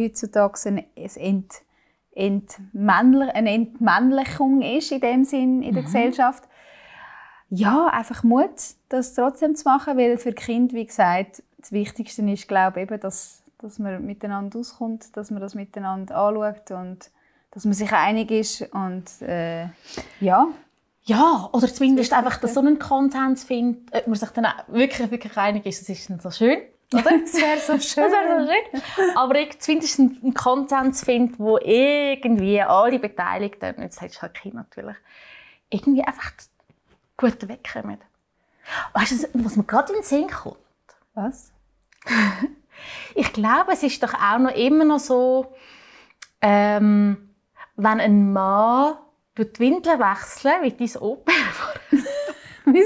heutzutage 0.00 0.58
ein, 0.64 0.78
ein 0.96 1.16
Ent, 1.16 1.63
Entmännlich, 2.14 3.34
eine 3.34 3.50
Entmännlichung 3.52 4.62
ist 4.62 4.92
in 4.92 5.00
dem 5.00 5.24
Sinn 5.24 5.62
in 5.62 5.74
der 5.74 5.82
Gesellschaft. 5.82 6.44
Ja, 7.50 7.86
einfach 7.86 8.22
Mut, 8.22 8.50
das 8.88 9.14
trotzdem 9.14 9.54
zu 9.54 9.68
machen, 9.68 9.96
weil 9.96 10.18
für 10.18 10.32
Kind, 10.32 10.72
wie 10.72 10.86
gesagt, 10.86 11.42
das 11.58 11.72
Wichtigste 11.72 12.22
ist, 12.22 12.48
glaube 12.48 12.80
ich, 12.80 12.90
eben, 12.90 13.00
dass, 13.00 13.42
dass 13.58 13.78
man 13.78 14.04
miteinander 14.04 14.58
auskommt, 14.58 15.16
dass 15.16 15.30
man 15.30 15.40
das 15.40 15.54
miteinander 15.54 16.16
anschaut 16.16 16.70
und 16.70 17.10
dass 17.52 17.64
man 17.64 17.74
sich 17.74 17.92
einig 17.92 18.30
ist 18.30 18.62
und 18.72 19.04
äh, 19.22 19.68
ja. 20.20 20.48
Ja, 21.06 21.50
oder 21.52 21.68
zumindest 21.72 22.12
einfach, 22.12 22.38
dass 22.38 22.54
so 22.54 22.60
einen 22.60 22.78
Konsens 22.78 23.44
findet, 23.44 23.94
ob 23.94 24.06
man 24.06 24.16
sich 24.16 24.30
dann 24.30 24.46
auch 24.46 24.68
wirklich, 24.68 25.10
wirklich 25.10 25.36
einig 25.36 25.66
ist, 25.66 25.82
das 25.82 25.88
ist 25.90 26.08
dann 26.08 26.18
so 26.18 26.30
schön. 26.30 26.58
Oder? 26.94 27.18
Das 27.20 27.34
wäre 27.34 27.58
so 27.58 27.78
schön. 27.78 28.04
Das 28.04 28.12
wäre 28.12 28.46
so 28.72 28.80
schön. 28.94 29.16
Aber 29.16 29.38
ich 29.38 29.58
zumindest 29.60 29.98
einen 29.98 30.34
Konsens 30.34 31.04
finde, 31.04 31.38
wo 31.38 31.58
irgendwie 31.58 32.60
alle 32.60 32.98
Beteiligten, 32.98 33.82
jetzt 33.82 33.98
sagst 33.98 34.16
du 34.16 34.22
halt 34.22 34.34
Kind 34.34 34.54
natürlich, 34.54 34.96
irgendwie 35.70 36.02
einfach 36.02 36.32
gut 37.16 37.48
wegkommen. 37.48 37.98
Weißt 38.92 39.24
du, 39.24 39.28
was 39.44 39.56
mir 39.56 39.64
gerade 39.64 39.92
in 39.92 39.98
den 39.98 40.04
Sinn 40.04 40.28
kommt? 40.28 40.56
Was? 41.14 41.52
ich 43.14 43.32
glaube, 43.32 43.72
es 43.72 43.82
ist 43.82 44.02
doch 44.02 44.14
auch 44.14 44.38
noch 44.38 44.54
immer 44.54 44.84
noch 44.84 44.98
so, 44.98 45.54
ähm, 46.40 47.34
wenn 47.76 48.00
ein 48.00 48.32
Mann 48.32 48.96
die 49.36 49.58
Windeln 49.58 49.98
wechseln, 49.98 50.62
wie 50.62 50.72
dein 50.72 51.02
Opa. 51.02 51.32
mein, 52.64 52.84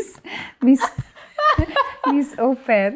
mein, 0.61 0.79
mein 2.07 2.39
Opa. 2.39 2.91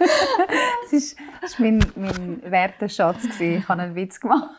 das 0.82 0.92
ist 0.92 1.16
mein, 1.58 1.84
mein 1.96 2.42
Werteschatz. 2.50 3.24
Ich 3.38 3.68
habe 3.68 3.82
einen 3.82 3.94
Witz 3.94 4.20
gemacht. 4.20 4.50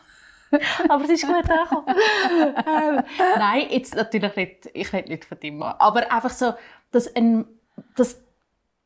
aber 0.88 1.04
es 1.04 1.10
ist 1.10 1.26
gut 1.26 1.50
angekommen. 1.50 1.86
ähm, 1.88 3.02
nein, 3.38 3.66
jetzt 3.70 3.94
natürlich 3.94 4.36
nicht, 4.36 4.70
ich 4.74 4.92
rede 4.92 5.08
nicht 5.08 5.24
von 5.24 5.38
deinem 5.40 5.58
Mann. 5.58 5.74
Aber 5.78 6.10
einfach 6.12 6.30
so, 6.30 6.54
dass, 6.90 7.14
ein, 7.14 7.46
dass 7.96 8.20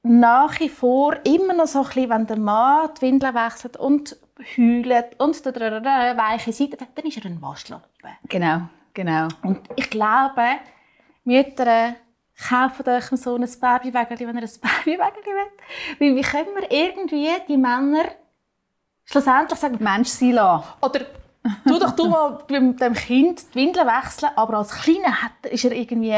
nach 0.02 0.58
wie 0.60 0.68
vor 0.68 1.16
immer 1.24 1.54
noch 1.54 1.66
so 1.66 1.80
ein 1.80 1.84
bisschen, 1.86 2.10
wenn 2.10 2.26
der 2.26 2.38
Mann 2.38 2.90
die 2.96 3.02
Windeln 3.02 3.34
wechselt 3.34 3.76
und 3.76 4.16
heult 4.56 5.20
und 5.20 5.44
weiche 5.44 6.52
Seite, 6.52 6.76
dann 6.94 7.06
ist 7.06 7.16
er 7.18 7.26
ein 7.26 7.42
Waschlappen. 7.42 8.10
Genau, 8.28 8.68
genau. 8.94 9.28
Und 9.42 9.60
ich 9.74 9.90
glaube, 9.90 10.42
Mütter 11.24 11.96
kaufen 12.36 12.88
euch 12.88 13.04
so 13.20 13.36
ein 13.36 13.48
Babywägeli, 13.60 14.26
wenn 14.26 14.36
ihr 14.36 14.42
ein 14.42 14.60
Babywägeli 14.60 15.26
wollt. 15.26 16.00
Weil 16.00 16.16
wie 16.16 16.22
können 16.22 16.54
wir 16.54 16.70
irgendwie 16.70 17.30
die 17.48 17.56
Männer 17.56 18.04
schlussendlich 19.04 19.58
sagen, 19.58 19.82
Mensch 19.82 20.08
sein 20.08 20.32
lassen? 20.32 20.68
Oder 20.80 21.00
tu 21.66 21.78
doch 21.78 21.92
du 21.92 22.08
mal 22.08 22.38
mit 22.48 22.80
dem 22.80 22.94
Kind 22.94 23.54
die 23.54 23.58
Windeln 23.58 23.86
wechseln, 23.86 24.30
aber 24.36 24.58
als 24.58 24.70
Kleiner 24.70 25.22
hat, 25.22 25.46
ist 25.50 25.64
er 25.64 25.72
irgendwie, 25.72 26.12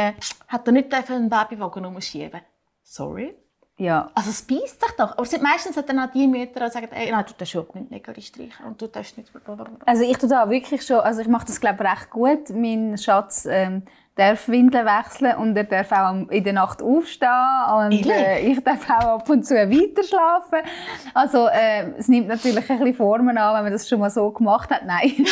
hat 0.49 0.67
er 0.67 0.73
nicht 0.73 0.93
einen 0.93 1.29
Babywagen 1.29 1.85
umschieben. 1.85 2.41
Sorry. 2.83 3.37
Ja. 3.79 4.11
Also 4.15 4.31
es 4.31 4.43
beißt 4.43 4.81
sich 4.81 4.93
doch. 4.99 5.13
Aber 5.13 5.25
sind 5.25 5.43
meistens 5.43 5.77
hat 5.77 5.89
dann 5.89 6.01
auch 6.01 6.11
die 6.11 6.27
Mütter, 6.27 6.67
die 6.67 6.71
sagen, 6.71 6.89
ey, 6.91 7.11
nein, 7.11 7.25
du 7.27 7.33
darfst 7.39 7.55
überhaupt 7.55 7.77
nicht 7.77 7.91
Nägel 7.91 8.21
streichen 8.21 8.67
und 8.67 8.83
du 8.83 8.89
darfst 8.89 9.17
nicht... 9.17 9.31
Also 9.87 10.03
ich 10.03 10.19
tue 10.19 10.29
da 10.29 10.51
wirklich 10.51 10.85
schon, 10.85 10.99
also 10.99 11.21
ich 11.21 11.29
mache 11.29 11.47
das 11.47 11.61
glaube 11.61 11.85
ich 11.85 11.91
recht 11.91 12.11
gut. 12.11 12.51
Mein 12.51 12.99
Schatz 12.99 13.47
ähm, 13.49 13.85
darf 14.17 14.49
Windeln 14.49 14.85
wechseln 14.85 15.37
und 15.37 15.57
er 15.57 15.63
darf 15.63 15.93
auch 15.93 16.29
in 16.29 16.43
der 16.43 16.53
Nacht 16.55 16.83
aufstehen 16.83 17.31
und 17.73 18.05
äh, 18.05 18.41
ich 18.41 18.63
darf 18.65 18.91
auch 18.91 19.21
ab 19.21 19.31
und 19.31 19.47
zu 19.47 19.55
weiter 19.55 20.03
schlafen. 20.03 20.69
Also 21.15 21.47
äh, 21.47 21.93
es 21.97 22.09
nimmt 22.09 22.27
natürlich 22.27 22.69
ein 22.69 22.79
bisschen 22.81 22.95
Formen 22.97 23.39
an, 23.39 23.55
wenn 23.55 23.63
man 23.63 23.73
das 23.73 23.89
schon 23.89 24.01
mal 24.01 24.11
so 24.11 24.29
gemacht 24.33 24.71
hat. 24.71 24.85
Nein. 24.85 25.15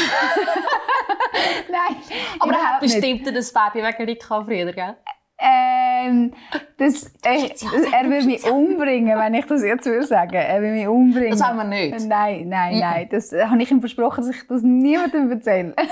Nein. 1.69 1.97
Aber 2.39 2.53
er 2.53 2.75
hat 2.75 2.81
bestimmt 2.81 3.27
das 3.27 3.53
Baby 3.53 3.83
wegen 3.83 4.21
früher, 4.21 4.73
gell? 4.73 4.97
Ähm, 5.39 6.33
das, 6.79 7.13
äh, 7.25 7.51
er 7.93 8.09
will 8.09 8.25
mich 8.25 8.45
umbringen, 8.51 9.19
wenn 9.19 9.35
ich 9.35 9.45
das 9.45 9.63
jetzt 9.63 9.85
würde 9.85 10.07
sagen. 10.07 10.35
Er 10.35 10.63
will 10.63 10.73
mich 10.73 10.89
umbringen. 10.89 11.31
Das 11.31 11.43
haben 11.43 11.59
wir 11.59 11.65
nicht. 11.65 12.07
Nein, 12.07 12.49
nein, 12.49 12.79
nein. 12.79 13.09
Das 13.11 13.33
äh, 13.33 13.45
habe 13.45 13.63
ich 13.63 13.71
ihm 13.71 13.81
versprochen, 13.81 14.25
dass 14.27 14.35
ich 14.35 14.47
das 14.47 14.63
niemandem 14.63 15.31
erzähle. 15.31 15.75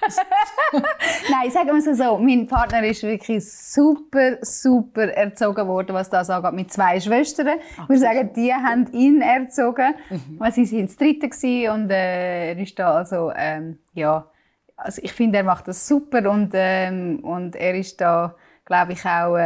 nein, 1.30 1.50
sagen 1.50 1.68
wir 1.68 1.76
es 1.76 1.98
so. 1.98 2.18
Mein 2.18 2.46
Partner 2.46 2.84
ist 2.84 3.02
wirklich 3.02 3.44
super, 3.48 4.38
super 4.42 5.08
erzogen 5.12 5.68
worden, 5.68 5.94
was 5.94 6.10
das 6.10 6.30
angeht, 6.30 6.52
mit 6.52 6.72
zwei 6.72 7.00
Schwestern. 7.00 7.58
Ach, 7.78 7.88
wir 7.88 7.98
sagen, 7.98 8.30
die 8.34 8.52
haben 8.52 8.86
ihn 8.92 9.20
erzogen, 9.20 9.94
mhm. 10.08 10.38
weil 10.38 10.52
sie 10.52 10.64
sind 10.64 10.88
das 10.88 10.96
Dritte 10.96 11.72
und 11.72 11.90
äh, 11.90 12.52
er 12.52 12.58
ist 12.58 12.78
da 12.78 12.94
also, 12.94 13.32
ähm, 13.36 13.78
ja, 13.92 14.26
also 14.82 15.00
ich 15.02 15.12
finde, 15.12 15.38
er 15.38 15.44
macht 15.44 15.68
das 15.68 15.86
super 15.86 16.30
und, 16.30 16.50
ähm, 16.54 17.20
und 17.22 17.56
er 17.56 17.74
ist 17.74 18.00
da, 18.00 18.34
glaube 18.64 18.92
ich, 18.92 19.04
auch 19.04 19.36
äh, 19.36 19.40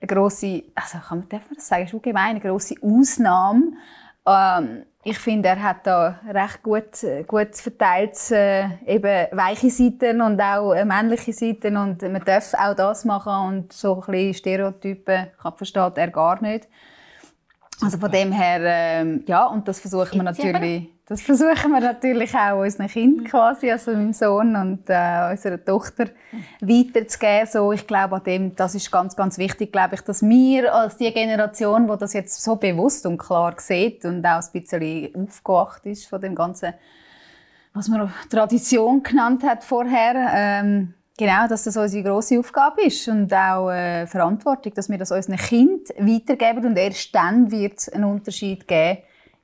eine 0.00 0.06
grosse, 0.06 0.64
also 0.74 0.98
kann 0.98 1.18
man, 1.20 1.28
darf 1.28 1.42
man 1.46 1.56
das 1.56 1.68
sagen, 1.68 1.84
ist 1.84 2.02
gemein, 2.02 2.30
eine 2.30 2.40
grosse 2.40 2.74
Ausnahme. 2.82 3.72
Ähm, 4.26 4.84
ich 5.04 5.18
finde, 5.18 5.48
er 5.48 5.62
hat 5.62 5.86
da 5.86 6.20
recht 6.28 6.62
gut, 6.62 7.04
gut 7.26 7.56
verteilt, 7.56 8.30
äh, 8.30 8.66
eben 8.86 9.26
weiche 9.32 9.70
Seiten 9.70 10.20
und 10.20 10.40
auch 10.40 10.74
äh, 10.74 10.84
männliche 10.84 11.32
Seiten 11.32 11.76
und 11.76 12.02
man 12.02 12.22
darf 12.24 12.52
auch 12.54 12.74
das 12.74 13.04
machen 13.04 13.48
und 13.48 13.72
so 13.72 13.94
ein 13.94 14.12
bisschen 14.12 14.34
Stereotypen 14.34 15.28
kann, 15.40 15.56
versteht 15.56 15.96
er 15.96 16.08
gar 16.08 16.42
nicht. 16.42 16.68
Also 17.80 17.96
von 17.96 18.10
dem 18.10 18.32
her, 18.32 18.60
ähm, 18.62 19.24
ja, 19.26 19.46
und 19.46 19.66
das 19.68 19.80
versuchen 19.80 20.16
wir 20.16 20.24
natürlich, 20.24 20.88
das 21.08 21.22
versuchen 21.22 21.70
wir 21.70 21.80
natürlich 21.80 22.34
auch 22.34 22.60
unseren 22.60 22.86
Kindern 22.86 23.24
quasi, 23.24 23.70
also 23.70 23.92
meinem 23.92 24.12
Sohn 24.12 24.54
und 24.54 24.82
äh, 24.88 25.30
unserer 25.30 25.64
Tochter 25.64 26.04
weiterzugeben. 26.60 27.46
So, 27.50 27.72
ich 27.72 27.86
glaube, 27.86 28.16
an 28.16 28.24
dem, 28.24 28.54
das 28.54 28.74
ist 28.74 28.92
ganz, 28.92 29.16
ganz 29.16 29.38
wichtig, 29.38 29.72
glaube 29.72 29.94
ich, 29.94 30.02
dass 30.02 30.20
wir 30.20 30.74
als 30.74 30.98
die 30.98 31.10
Generation, 31.10 31.88
die 31.90 31.96
das 31.96 32.12
jetzt 32.12 32.42
so 32.42 32.56
bewusst 32.56 33.06
und 33.06 33.16
klar 33.16 33.54
sieht 33.56 34.04
und 34.04 34.22
auch 34.26 34.42
ein 34.42 34.52
bisschen 34.52 35.14
aufgewacht 35.14 35.86
ist 35.86 36.06
von 36.06 36.20
dem 36.20 36.34
ganzen, 36.34 36.74
was 37.72 37.88
man 37.88 38.12
Tradition 38.28 39.02
genannt 39.02 39.42
hat 39.44 39.64
vorher, 39.64 40.14
ähm, 40.34 40.94
Genau, 41.20 41.48
dass 41.48 41.64
das 41.64 41.76
unsere 41.76 42.04
grosse 42.04 42.38
Aufgabe 42.38 42.82
ist 42.82 43.08
und 43.08 43.34
auch 43.34 43.72
äh, 43.72 44.06
Verantwortung, 44.06 44.72
dass 44.72 44.88
wir 44.88 44.98
das 44.98 45.10
unseren 45.10 45.36
Kindern 45.36 45.80
weitergeben 45.98 46.64
und 46.66 46.76
erst 46.78 47.12
dann 47.12 47.50
wird 47.50 47.78
es 47.78 47.88
einen 47.88 48.04
Unterschied 48.04 48.68
geben 48.68 48.98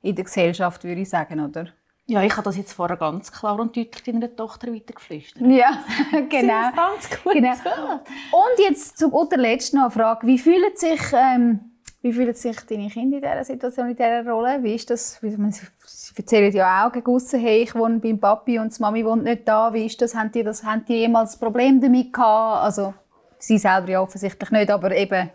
in 0.05 0.15
der 0.15 0.25
Gesellschaft, 0.25 0.83
würde 0.83 1.01
ich 1.01 1.09
sagen, 1.09 1.39
oder? 1.39 1.67
Ja, 2.07 2.21
ich 2.21 2.31
habe 2.33 2.43
das 2.43 2.57
jetzt 2.57 2.73
vorher 2.73 2.97
ganz 2.97 3.31
klar 3.31 3.59
und 3.59 3.75
deutlich 3.75 4.03
deiner 4.03 4.33
Tochter 4.35 4.71
weitergeflüstert. 4.71 5.41
Ja, 5.47 5.83
genau. 6.29 6.71
ganz 6.75 7.09
gut. 7.23 7.33
Genau. 7.33 7.51
Und 7.51 8.59
jetzt 8.59 8.99
zum 8.99 9.11
unterletzt 9.11 9.73
noch 9.73 9.83
eine 9.83 9.91
Frage. 9.91 10.27
Wie 10.27 10.37
fühlen 10.37 10.75
sich, 10.75 11.01
ähm, 11.13 11.59
wie 12.03 12.13
fühlen 12.13 12.35
sich 12.35 12.59
deine 12.61 12.89
Kinder 12.89 13.17
in 13.17 13.23
dieser 13.23 13.43
Situation, 13.43 13.89
in 13.89 13.95
dieser 13.95 14.23
Rolle? 14.29 14.61
Wie 14.61 14.75
ist 14.75 14.87
das? 14.91 15.19
Sie 15.19 16.15
erzählen 16.15 16.53
ja 16.53 16.87
auch 16.87 16.91
gegen 16.91 17.19
hey, 17.41 17.63
ich 17.63 17.73
wohne 17.73 17.97
beim 17.97 18.19
Papi 18.19 18.59
und 18.59 18.77
die 18.77 18.81
Mami 18.81 19.03
wohnt 19.03 19.23
nicht 19.23 19.47
da. 19.47 19.73
Wie 19.73 19.87
ist 19.87 19.99
das? 19.99 20.13
Haben 20.13 20.31
die, 20.31 20.43
das, 20.43 20.63
haben 20.63 20.85
die 20.85 20.97
jemals 20.97 21.35
ein 21.35 21.39
Problem 21.39 21.81
damit 21.81 22.13
gehabt? 22.13 22.63
Also, 22.63 22.93
sie 23.39 23.57
selber 23.57 23.89
ja 23.89 24.01
offensichtlich 24.01 24.51
nicht, 24.51 24.69
aber 24.69 24.95
eben 24.95 25.31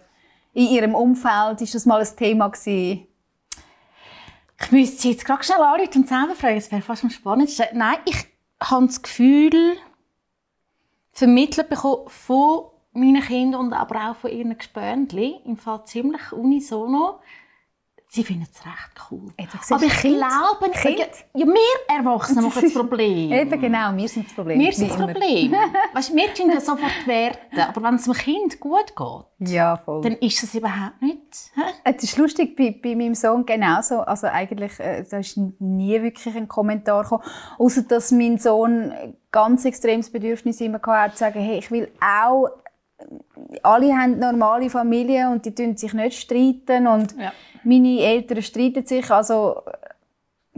in 0.52 0.68
ihrem 0.68 0.94
Umfeld 0.94 1.60
ist 1.60 1.74
das 1.74 1.84
mal 1.84 2.00
ein 2.00 2.16
Thema 2.16 2.48
gewesen? 2.48 3.08
Ich 4.62 4.72
müsste 4.72 5.08
jetzt 5.08 5.24
gerade 5.24 5.42
schnell 5.42 5.60
anrufen 5.60 6.02
und 6.02 6.08
selber 6.08 6.34
fragen, 6.34 6.56
das 6.56 6.70
wäre 6.70 6.82
fast 6.82 7.04
am 7.04 7.10
spannendsten. 7.10 7.66
Nein, 7.74 7.96
ich 8.04 8.26
habe 8.62 8.86
das 8.86 9.02
Gefühl, 9.02 9.76
vermittelt 11.12 11.68
bekommen 11.68 12.08
von 12.08 12.64
meinen 12.92 13.22
Kindern 13.22 13.60
und 13.60 13.72
aber 13.72 14.10
auch 14.10 14.16
von 14.16 14.30
ihren 14.30 14.56
Gespöntchen, 14.56 15.40
im 15.44 15.56
Fall 15.56 15.84
ziemlich 15.84 16.32
unisono, 16.32 17.20
Sie 18.12 18.24
finden 18.24 18.42
es 18.42 18.66
recht 18.66 19.08
cool. 19.08 19.32
Eben, 19.38 19.48
aber 19.70 19.84
ich 19.84 19.92
kind, 19.92 20.16
glaube, 20.16 20.70
kind. 20.72 20.98
Ja, 21.32 21.46
wir 21.46 21.96
Erwachsene 21.96 22.42
machen 22.42 22.60
das 22.64 22.74
Problem. 22.74 23.32
Eben 23.32 23.60
genau, 23.60 23.96
wir 23.96 24.08
sind 24.08 24.26
das 24.26 24.34
Problem. 24.34 24.58
Wir 24.58 24.72
sind 24.72 24.90
das 24.90 24.96
Problem. 24.96 25.52
weißt, 25.92 26.16
wir 26.16 26.34
tun 26.34 26.50
das 26.52 26.66
sofort 26.66 27.06
werten, 27.06 27.60
aber 27.60 27.82
wenn 27.84 27.94
es 27.94 28.04
dem 28.06 28.14
Kind 28.14 28.58
gut 28.58 28.96
geht, 28.96 29.48
ja, 29.48 29.76
dann 29.86 30.16
ist 30.16 30.42
es 30.42 30.52
überhaupt 30.56 31.00
nicht. 31.00 31.19
Es 31.84 32.02
ist 32.02 32.16
lustig, 32.16 32.56
bei, 32.56 32.78
bei 32.82 32.94
meinem 32.94 33.14
Sohn 33.14 33.44
genauso. 33.46 34.00
Also 34.00 34.26
eigentlich, 34.26 34.78
äh, 34.80 35.04
da 35.08 35.18
ist 35.18 35.36
nie 35.58 36.00
wirklich 36.02 36.36
ein 36.36 36.48
Kommentar 36.48 37.02
gekommen, 37.02 37.22
außer 37.58 37.82
dass 37.82 38.10
mein 38.12 38.38
Sohn 38.38 38.92
ganz 39.30 39.64
extremes 39.64 40.10
Bedürfnis 40.10 40.60
immer 40.60 40.80
hatte, 40.86 41.14
zu 41.14 41.18
sagen, 41.18 41.40
hey, 41.40 41.58
ich 41.58 41.70
will 41.70 41.90
auch 42.00 42.48
alle 43.62 43.94
haben 43.94 44.18
normale 44.18 44.70
Familien 44.70 45.32
und 45.32 45.44
die 45.44 45.54
tun 45.54 45.76
sich 45.76 45.94
nicht 45.94 46.18
streiten 46.18 46.86
und 46.86 47.14
ja. 47.18 47.32
meine 47.64 48.00
Eltern 48.00 48.42
streiten 48.42 48.84
sich. 48.84 49.10
Also 49.10 49.62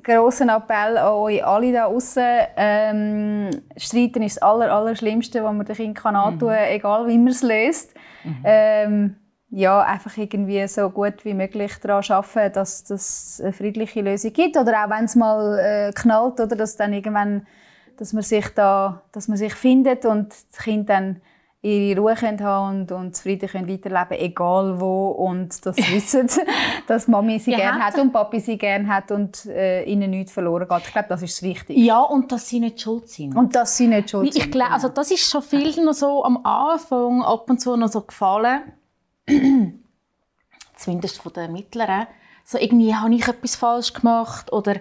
grossen 0.02 0.48
Appell 0.48 0.98
an 0.98 1.14
euch 1.14 1.44
alle 1.44 1.72
da 1.72 1.88
draußen. 1.88 2.24
Ähm, 2.56 3.50
streiten 3.76 4.22
ist 4.22 4.37
das 4.37 4.42
aller, 4.42 4.72
Allerschlimmste, 4.72 5.42
was 5.42 5.54
man 5.54 5.66
dem 5.66 5.76
Kind 5.76 5.96
kann 5.96 6.16
antun 6.16 6.48
kann, 6.48 6.68
mhm. 6.68 6.74
egal 6.74 7.06
wie 7.08 7.18
man 7.18 7.28
es 7.28 7.42
löst. 7.42 7.94
Mhm. 8.24 8.37
Ähm, 8.44 9.16
ja, 9.54 9.82
einfach 9.82 10.16
irgendwie 10.16 10.66
so 10.66 10.88
gut 10.88 11.26
wie 11.26 11.34
möglich 11.34 11.72
daran 11.82 12.02
arbeiten, 12.08 12.54
dass 12.54 12.88
es 12.90 13.38
eine 13.42 13.52
friedliche 13.52 14.00
Lösung 14.00 14.32
gibt. 14.32 14.56
Oder 14.56 14.84
auch 14.84 14.90
wenn 14.90 15.04
es 15.04 15.14
mal 15.14 15.58
äh, 15.58 15.92
knallt, 15.92 16.40
oder 16.40 16.56
dass 16.56 16.76
dann 16.76 16.94
irgendwann, 16.94 17.46
dass 17.98 18.14
man 18.14 18.22
sich 18.22 18.48
da, 18.54 19.02
dass 19.12 19.28
man 19.28 19.36
sich 19.36 19.52
findet 19.52 20.06
und 20.06 20.30
das 20.30 20.62
Kind 20.62 20.88
dann 20.88 21.20
ihre 21.60 22.00
Ruhe 22.00 22.14
können 22.14 22.40
haben 22.42 22.80
und, 22.80 22.92
und 22.92 23.14
zufrieden 23.14 23.46
können 23.46 23.68
weiterleben 23.68 24.18
egal 24.18 24.80
wo. 24.80 25.08
Und 25.08 25.64
das 25.66 25.76
wissen, 25.92 26.30
dass 26.86 27.06
Mami 27.06 27.38
sie 27.38 27.50
Ja, 27.50 27.58
gerne 27.58 27.84
hat 27.84 27.98
und 27.98 28.10
Papi 28.10 28.40
sie 28.40 28.56
gerne 28.56 28.88
hat 28.88 29.10
und 29.10 29.44
äh, 29.44 29.84
ihnen 29.84 30.10
nichts 30.10 30.32
verloren 30.32 30.66
geht. 30.66 30.86
Ich 30.86 30.92
glaube, 30.92 31.08
das 31.10 31.22
ist 31.22 31.36
das 31.36 31.42
Wichtigste. 31.42 31.74
Ja, 31.74 32.00
und 32.00 32.32
dass 32.32 32.48
sie 32.48 32.58
nicht 32.58 32.80
schuld 32.80 33.06
sind. 33.10 33.36
Und 33.36 33.54
dass 33.54 33.76
sie 33.76 33.86
nicht 33.86 34.08
schuld 34.08 34.28
ich 34.28 34.42
sind. 34.42 34.50
glaube, 34.50 34.72
also 34.72 34.88
das 34.88 35.10
ist 35.10 35.30
schon 35.30 35.42
vielen 35.42 35.84
noch 35.84 35.92
so 35.92 36.24
am 36.24 36.38
Anfang 36.42 37.22
ab 37.22 37.50
und 37.50 37.60
zu 37.60 37.76
noch 37.76 37.88
so 37.88 38.00
gefallen. 38.00 38.62
Zumindest 40.76 41.22
von 41.22 41.32
den 41.32 41.52
Mittleren. 41.52 42.06
So 42.44 42.58
irgendwie 42.58 42.94
habe 42.94 43.14
ich 43.14 43.28
etwas 43.28 43.56
falsch 43.56 43.92
gemacht 43.92 44.52
oder 44.52 44.80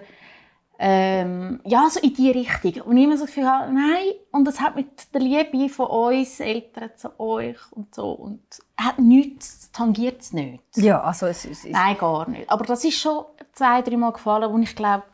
ähm, 0.84 1.60
ja, 1.64 1.88
so 1.88 2.00
in 2.00 2.12
die 2.12 2.32
Richtung. 2.32 2.82
Und 2.82 2.96
ich 2.96 3.04
immer 3.04 3.16
so 3.16 3.24
das 3.24 3.32
Gefühl 3.32 3.48
habe, 3.48 3.72
nein, 3.72 4.14
und 4.32 4.44
das 4.44 4.60
hat 4.60 4.74
mit 4.74 5.14
der 5.14 5.20
Liebe 5.20 5.68
von 5.68 5.86
uns 5.86 6.40
Eltern 6.40 6.90
zu 6.96 7.20
euch 7.20 7.58
und 7.70 7.94
so 7.94 8.10
und 8.10 8.42
hat 8.76 8.98
nichts, 8.98 9.70
tangiert 9.70 10.22
es 10.22 10.32
nicht. 10.32 10.60
ja, 10.74 11.00
also 11.00 11.26
es, 11.26 11.44
es 11.44 11.64
Nein, 11.64 11.96
gar 11.98 12.28
nicht. 12.28 12.50
Aber 12.50 12.64
das 12.64 12.84
ist 12.84 12.98
schon 12.98 13.24
zwei, 13.52 13.80
drei 13.82 13.96
Mal 13.96 14.12
gefallen, 14.12 14.52
wo 14.52 14.58
ich 14.58 14.74
glaube, 14.74 15.04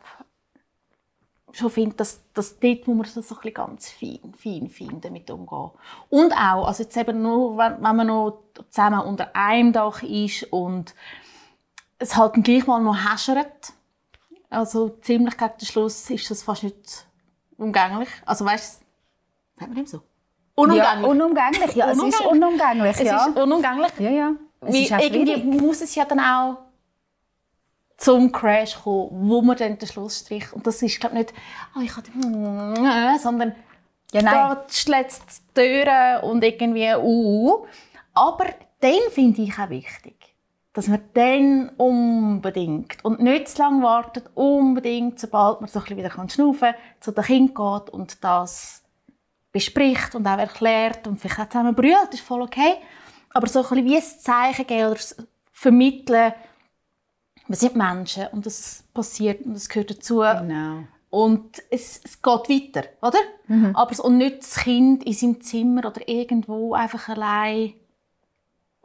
schon 1.51 1.69
finde, 1.69 1.95
dass, 1.95 2.21
dass 2.33 2.59
dort 2.59 2.87
muss 2.87 2.95
man 2.97 3.05
so 3.05 3.21
so 3.21 3.35
ein 3.35 3.41
bisschen 3.41 3.53
ganz 3.53 3.89
fein, 3.89 4.33
fein, 4.37 4.69
fein 4.69 5.01
damit 5.01 5.29
umgehen. 5.31 5.71
Und 6.09 6.33
auch, 6.33 6.67
also 6.67 6.83
jetzt 6.83 6.95
eben 6.97 7.21
nur, 7.21 7.57
wenn, 7.57 7.81
wenn 7.83 7.95
man 7.95 8.07
noch 8.07 8.39
zusammen 8.69 9.01
unter 9.01 9.35
einem 9.35 9.73
Dach 9.73 10.03
ist 10.03 10.43
und 10.51 10.93
es 11.97 12.15
halt 12.15 12.35
dann 12.35 12.43
gleich 12.43 12.67
mal 12.67 12.81
noch 12.81 12.95
häschert, 12.95 13.73
also 14.49 14.89
ziemlich 15.01 15.37
gegen 15.37 15.51
den 15.59 15.65
Schluss 15.65 16.09
ist 16.09 16.29
das 16.31 16.43
fast 16.43 16.63
nicht 16.63 17.05
umgänglich. 17.57 18.09
Also 18.25 18.45
weißt 18.45 18.81
du, 18.81 19.59
sagt 19.59 19.75
man 19.75 19.85
so? 19.85 19.97
ja, 19.97 20.03
Unumgänglich. 20.55 21.07
unumgänglich. 21.07 21.75
Ja, 21.75 21.91
es 21.91 21.97
ist 21.97 22.21
Unumgänglich. 22.21 22.31
unumgänglich. 22.31 22.95
es 22.99 23.03
ja. 23.03 23.25
ist 23.27 23.37
unumgänglich. 23.37 23.91
ja, 23.99 24.09
ja. 24.09 24.35
Auch 24.61 24.67
irgendwie 24.99 25.43
muss 25.43 25.81
es 25.81 25.95
ja 25.95 26.03
dann 26.03 26.19
auch 26.19 26.57
zum 27.99 28.31
Crash 28.31 28.75
kommen, 28.81 29.29
wo 29.29 29.41
man 29.41 29.57
dann 29.57 29.77
den 29.77 29.87
Schlussstrich 29.87 30.51
und 30.53 30.65
das 30.65 30.81
ist 30.81 30.99
glaube 30.99 31.15
nicht, 31.15 31.33
oh, 31.75 31.81
ich 31.81 31.95
hatte, 31.95 32.11
sondern 33.19 33.55
Ja, 34.11 34.21
nein. 34.21 34.33
da 34.33 34.65
schlägt 34.69 35.21
die 35.21 35.53
Türen 35.53 36.23
und 36.23 36.43
irgendwie 36.43 36.95
uh. 36.95 37.65
Aber 38.13 38.45
dann 38.79 39.11
finde 39.11 39.41
ich 39.41 39.59
auch 39.59 39.69
wichtig, 39.69 40.15
dass 40.73 40.87
man 40.87 41.01
dann 41.13 41.69
unbedingt 41.77 43.03
und 43.03 43.21
nicht 43.21 43.49
zu 43.49 43.61
lange 43.61 43.83
wartet, 43.83 44.29
unbedingt, 44.33 45.19
sobald 45.19 45.61
man 45.61 45.69
so 45.69 45.79
ein 45.79 45.83
bisschen 45.83 45.97
wieder 45.97 46.09
kann 46.09 46.29
schnaufen 46.29 46.71
kann, 46.71 46.75
zu 47.01 47.11
den 47.11 47.23
Kind 47.23 47.55
geht 47.55 47.89
und 47.89 48.23
das 48.23 48.83
bespricht 49.51 50.15
und 50.15 50.27
auch 50.27 50.37
erklärt 50.37 51.07
und 51.07 51.19
vielleicht 51.19 51.39
auch 51.39 51.49
zusammen 51.49 51.75
brüllt, 51.75 52.13
ist 52.13 52.21
voll 52.21 52.41
okay. 52.41 52.75
Aber 53.31 53.47
so 53.47 53.59
ein 53.59 53.69
bisschen 53.69 53.85
wie 53.85 53.97
ein 53.97 54.03
Zeichen 54.03 54.67
geben 54.67 54.91
oder 54.91 54.99
vermitteln, 55.51 56.33
wir 57.49 57.55
sind 57.57 57.75
Menschen 57.75 58.27
und 58.31 58.45
das 58.45 58.83
passiert 58.93 59.41
und 59.41 59.55
das 59.55 59.67
gehört 59.67 59.89
dazu. 59.89 60.19
Genau. 60.19 60.83
Und 61.09 61.63
es, 61.71 61.99
es 62.03 62.21
geht 62.21 62.49
weiter, 62.49 62.87
oder? 63.01 63.17
Aber 63.73 63.93
so, 63.95 64.03
und 64.03 64.17
nicht 64.17 64.39
das 64.39 64.57
Kind 64.57 65.03
in 65.03 65.13
seinem 65.13 65.41
Zimmer 65.41 65.85
oder 65.87 66.07
irgendwo 66.07 66.75
einfach 66.75 67.09
allein 67.09 67.73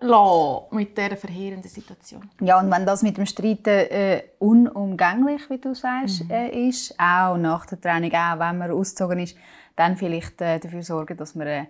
lassen 0.00 0.64
mit 0.70 0.96
dieser 0.96 1.16
verheerenden 1.18 1.70
Situation. 1.70 2.30
Ja, 2.40 2.58
und 2.58 2.70
wenn 2.70 2.86
das 2.86 3.02
mit 3.02 3.18
dem 3.18 3.26
Streiten 3.26 3.68
äh, 3.68 4.22
unumgänglich, 4.38 5.48
wie 5.50 5.58
du 5.58 5.74
sagst, 5.74 6.24
äh, 6.30 6.68
ist, 6.68 6.98
auch 6.98 7.36
nach 7.36 7.66
der 7.66 7.80
Trennung, 7.80 8.12
auch 8.12 8.38
wenn 8.38 8.56
man 8.58 8.70
ausgezogen 8.70 9.18
ist, 9.18 9.36
dann 9.76 9.98
vielleicht 9.98 10.40
äh, 10.40 10.58
dafür 10.58 10.82
sorgen, 10.82 11.18
dass 11.18 11.34
man 11.34 11.46
eine 11.46 11.68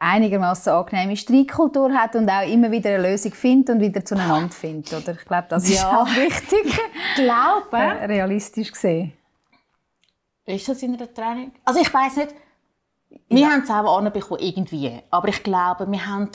einigermaßen 0.00 0.72
angenehme 0.72 1.14
Streitkultur 1.16 1.92
hat 1.92 2.16
und 2.16 2.28
auch 2.28 2.46
immer 2.48 2.70
wieder 2.72 2.90
eine 2.94 3.10
Lösung 3.10 3.32
findet 3.32 3.76
und 3.76 3.80
wieder 3.82 4.04
zueinander 4.04 4.50
findet. 4.52 4.92
Oder? 4.94 5.12
Ich 5.12 5.24
glaube, 5.26 5.46
das 5.50 5.64
ist 5.68 5.80
Ja. 5.82 6.00
auch 6.02 6.06
wichtig, 6.16 6.80
Glaube, 7.16 7.76
äh, 7.76 8.06
realistisch 8.06 8.72
gesehen. 8.72 9.12
ist 10.46 10.68
das 10.68 10.82
in 10.82 10.94
einer 10.96 11.12
Training? 11.12 11.52
Also 11.64 11.80
ich 11.80 11.92
weiß 11.92 12.16
nicht, 12.16 12.34
wir 13.28 13.46
haben 13.48 13.62
es 13.62 13.70
auch 13.70 13.98
anbekommen, 13.98 14.40
irgendwie. 14.40 15.00
Aber 15.10 15.28
ich 15.28 15.42
glaube, 15.42 15.90
wir 15.90 16.06
haben 16.06 16.30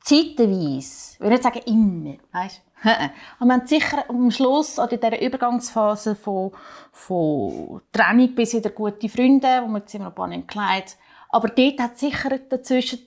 zeitweise, 0.00 1.14
ich 1.14 1.20
will 1.20 1.30
nicht 1.30 1.42
sagen 1.42 1.60
immer, 1.66 2.14
weißt 2.32 2.58
du? 2.58 2.62
Aber 3.38 3.46
wir 3.48 3.52
haben 3.54 3.66
sicher 3.66 4.04
am 4.08 4.30
Schluss, 4.30 4.78
oder 4.78 4.92
in 4.92 5.00
dieser 5.00 5.22
Übergangsphase 5.22 6.16
von, 6.16 6.50
von 6.90 7.80
Trennung 7.92 8.34
bis 8.34 8.54
wieder 8.54 8.70
gute 8.70 9.08
Freunde, 9.08 9.62
wo 9.64 9.68
wir 9.68 9.82
immer 9.94 10.04
noch 10.04 10.10
ein 10.10 10.14
paar 10.14 10.26
nicht 10.26 10.48
gekleidet 10.48 10.96
aber 11.32 11.48
dort 11.48 11.80
hat 11.80 11.94
es 11.94 12.00
sicher 12.00 12.38
dazwischen 12.38 13.00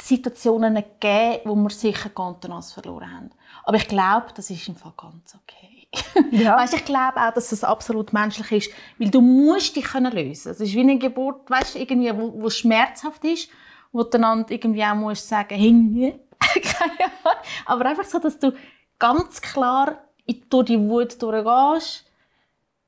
Situationen 0.00 0.74
gegeben, 0.76 1.40
wo 1.44 1.54
wir 1.56 1.70
sicher 1.70 2.08
Kontenance 2.10 2.72
verloren 2.72 3.12
haben. 3.12 3.30
Aber 3.64 3.76
ich 3.76 3.88
glaube, 3.88 4.28
das 4.34 4.48
ist 4.50 4.66
im 4.68 4.76
Fall 4.76 4.92
ganz 4.96 5.34
okay. 5.34 5.88
Ja. 6.30 6.56
Weißt, 6.56 6.74
ich 6.74 6.84
glaube 6.84 7.16
auch, 7.20 7.32
dass 7.32 7.50
das 7.50 7.64
absolut 7.64 8.12
menschlich 8.12 8.52
ist, 8.52 8.70
weil 8.98 9.10
du 9.10 9.20
musst 9.20 9.74
dich 9.76 9.84
können 9.84 10.12
lösen. 10.12 10.52
Es 10.52 10.60
ist 10.60 10.74
wie 10.74 10.80
eine 10.80 10.98
Geburt, 10.98 11.48
weißt, 11.50 11.76
irgendwie, 11.76 12.14
wo, 12.16 12.32
wo 12.42 12.50
schmerzhaft 12.50 13.24
ist, 13.24 13.48
wo 13.92 14.02
du 14.02 14.18
dann 14.18 14.44
irgendwie 14.48 14.84
auch 14.84 14.94
musst 14.94 15.28
sagen, 15.28 15.54
hey, 15.58 16.20
keine 16.62 16.92
Ahnung. 17.24 17.38
Aber 17.66 17.86
einfach 17.86 18.04
so, 18.04 18.18
dass 18.18 18.38
du 18.38 18.52
ganz 18.98 19.40
klar 19.40 19.98
in- 20.26 20.44
durch 20.50 20.66
die 20.66 20.78
Wut 20.78 21.20
durchgehst. 21.22 22.04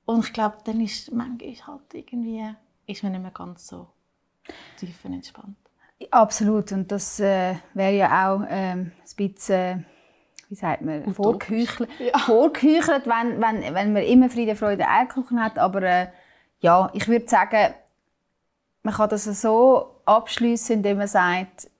Und 0.05 0.25
ich 0.27 0.33
glaube, 0.33 0.59
dann 0.65 0.81
ist 0.81 1.11
manchmal 1.13 1.55
halt 1.67 1.95
irgendwie, 1.95 2.55
ist 2.91 3.03
man 3.03 3.13
nicht 3.13 3.23
mehr 3.23 3.31
ganz 3.31 3.67
so 3.67 3.89
tiefenentspannt. 4.79 5.57
Absolut. 6.11 6.73
Und 6.73 6.91
das 6.91 7.21
äh, 7.21 7.57
wäre 7.75 7.93
ja 7.95 8.31
auch 8.31 8.43
ähm, 8.49 8.93
ein 8.93 9.17
bisschen, 9.17 9.87
wie 10.49 10.55
sagt 10.55 10.83
man, 10.83 11.13
vorgeheuchelt, 11.15 11.91
vorgeheuchelt 12.17 13.07
wenn, 13.07 13.41
wenn, 13.41 13.75
wenn 13.75 13.93
man 13.93 14.03
immer 14.03 14.31
Friede, 14.31 14.57
Freude, 14.57 14.89
Eierkuchen 14.89 15.43
hat. 15.43 15.59
Aber 15.59 15.83
äh, 15.83 16.09
ja, 16.61 16.91
ich 16.95 17.07
würde 17.07 17.29
sagen, 17.29 17.75
man 18.83 18.95
kann 18.95 19.11
das 19.11 19.25
so 19.25 20.01
abschließen, 20.07 20.77
indem 20.77 20.99
man 20.99 21.09
sagt, 21.09 21.71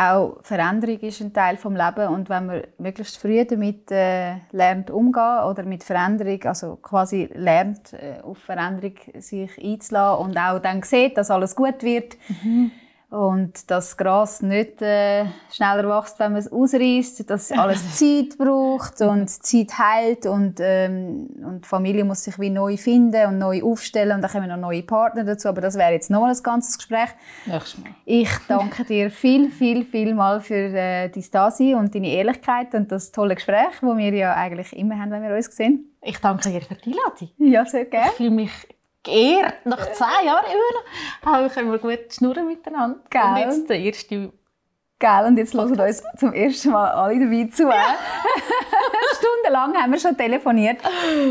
auch 0.00 0.38
Veränderung 0.42 0.98
ist 1.00 1.20
ein 1.20 1.32
Teil 1.32 1.56
vom 1.56 1.76
Leben. 1.76 2.08
Und 2.08 2.28
wenn 2.30 2.46
man 2.46 2.62
möglichst 2.78 3.18
früh 3.18 3.44
damit 3.44 3.90
äh, 3.90 4.36
lernt 4.50 4.90
umgehen 4.90 5.44
oder 5.44 5.62
mit 5.64 5.84
Veränderung, 5.84 6.42
also 6.44 6.76
quasi 6.76 7.28
lernt 7.34 7.92
äh, 7.92 8.20
auf 8.22 8.38
Veränderung 8.38 8.94
sich 9.18 9.50
einzulassen 9.62 10.24
und 10.24 10.38
auch 10.38 10.58
dann 10.58 10.82
sieht, 10.82 11.18
dass 11.18 11.30
alles 11.30 11.54
gut 11.54 11.82
wird 11.82 12.16
und 13.10 13.52
dass 13.70 13.90
das 13.90 13.96
Gras 13.96 14.40
nicht 14.40 14.80
äh, 14.82 15.24
schneller 15.50 15.88
wächst, 15.88 16.18
wenn 16.20 16.32
man 16.32 16.40
es 16.40 16.50
ausreißt, 16.52 17.28
dass 17.28 17.50
alles 17.50 17.96
Zeit 17.98 18.38
braucht 18.38 19.00
und 19.00 19.28
Zeit 19.28 19.78
heilt 19.78 20.26
und, 20.26 20.58
ähm, 20.60 21.28
und 21.44 21.64
die 21.64 21.68
Familie 21.68 22.04
muss 22.04 22.22
sich 22.22 22.38
wie 22.38 22.50
neu 22.50 22.76
finden 22.76 23.26
und 23.26 23.38
neu 23.38 23.62
aufstellen 23.64 24.12
und 24.16 24.22
dann 24.22 24.30
kommen 24.30 24.48
noch 24.48 24.56
neue 24.56 24.84
Partner 24.84 25.24
dazu, 25.24 25.48
aber 25.48 25.60
das 25.60 25.76
wäre 25.76 25.92
jetzt 25.92 26.10
noch 26.10 26.24
ein 26.24 26.36
ganzes 26.42 26.78
Gespräch. 26.78 27.10
Nächstes 27.46 27.78
Mal. 27.80 27.90
Ich 28.04 28.30
danke 28.46 28.84
dir 28.84 29.10
viel, 29.10 29.50
viel, 29.50 29.84
viel 29.84 30.14
mal 30.14 30.40
für 30.40 30.54
äh, 30.54 31.08
dein 31.08 31.24
Dasein 31.32 31.74
und 31.74 31.94
deine 31.94 32.10
Ehrlichkeit 32.12 32.74
und 32.74 32.92
das 32.92 33.10
tolle 33.10 33.34
Gespräch, 33.34 33.80
das 33.80 33.96
wir 33.96 34.14
ja 34.14 34.34
eigentlich 34.34 34.72
immer 34.76 34.96
haben, 34.98 35.10
wenn 35.10 35.22
wir 35.22 35.34
uns 35.34 35.46
sehen. 35.56 35.90
Ich 36.02 36.18
danke 36.18 36.48
dir 36.48 36.60
für 36.60 36.74
die 36.76 36.90
Einladung. 36.92 37.30
Ja, 37.38 37.66
sehr 37.66 37.82
Ich 37.82 37.90
gerne. 37.90 38.10
fühle 38.12 38.30
mich 38.30 38.50
geehrt. 39.02 39.64
Nach 39.64 39.90
zehn 39.92 40.26
Jahren 40.26 40.44
immer 40.44 41.38
noch 41.38 41.54
können 41.54 41.72
wir 41.72 41.78
gut 41.78 42.12
schnurren 42.12 42.46
miteinander. 42.46 43.00
Gell? 43.10 43.22
Und 43.22 43.36
jetzt 43.38 43.70
der 43.70 43.78
erste 43.78 44.32
Gell, 45.00 45.24
und 45.26 45.36
jetzt 45.38 45.54
hören 45.54 45.80
uns 45.80 46.02
zum 46.18 46.34
ersten 46.34 46.70
Mal 46.72 46.90
alle 46.90 47.20
dabei 47.20 47.48
zu. 47.50 47.70
äh? 47.70 47.72
Stundenlang 49.16 49.74
haben 49.74 49.92
wir 49.92 49.98
schon 49.98 50.14
telefoniert. 50.14 50.76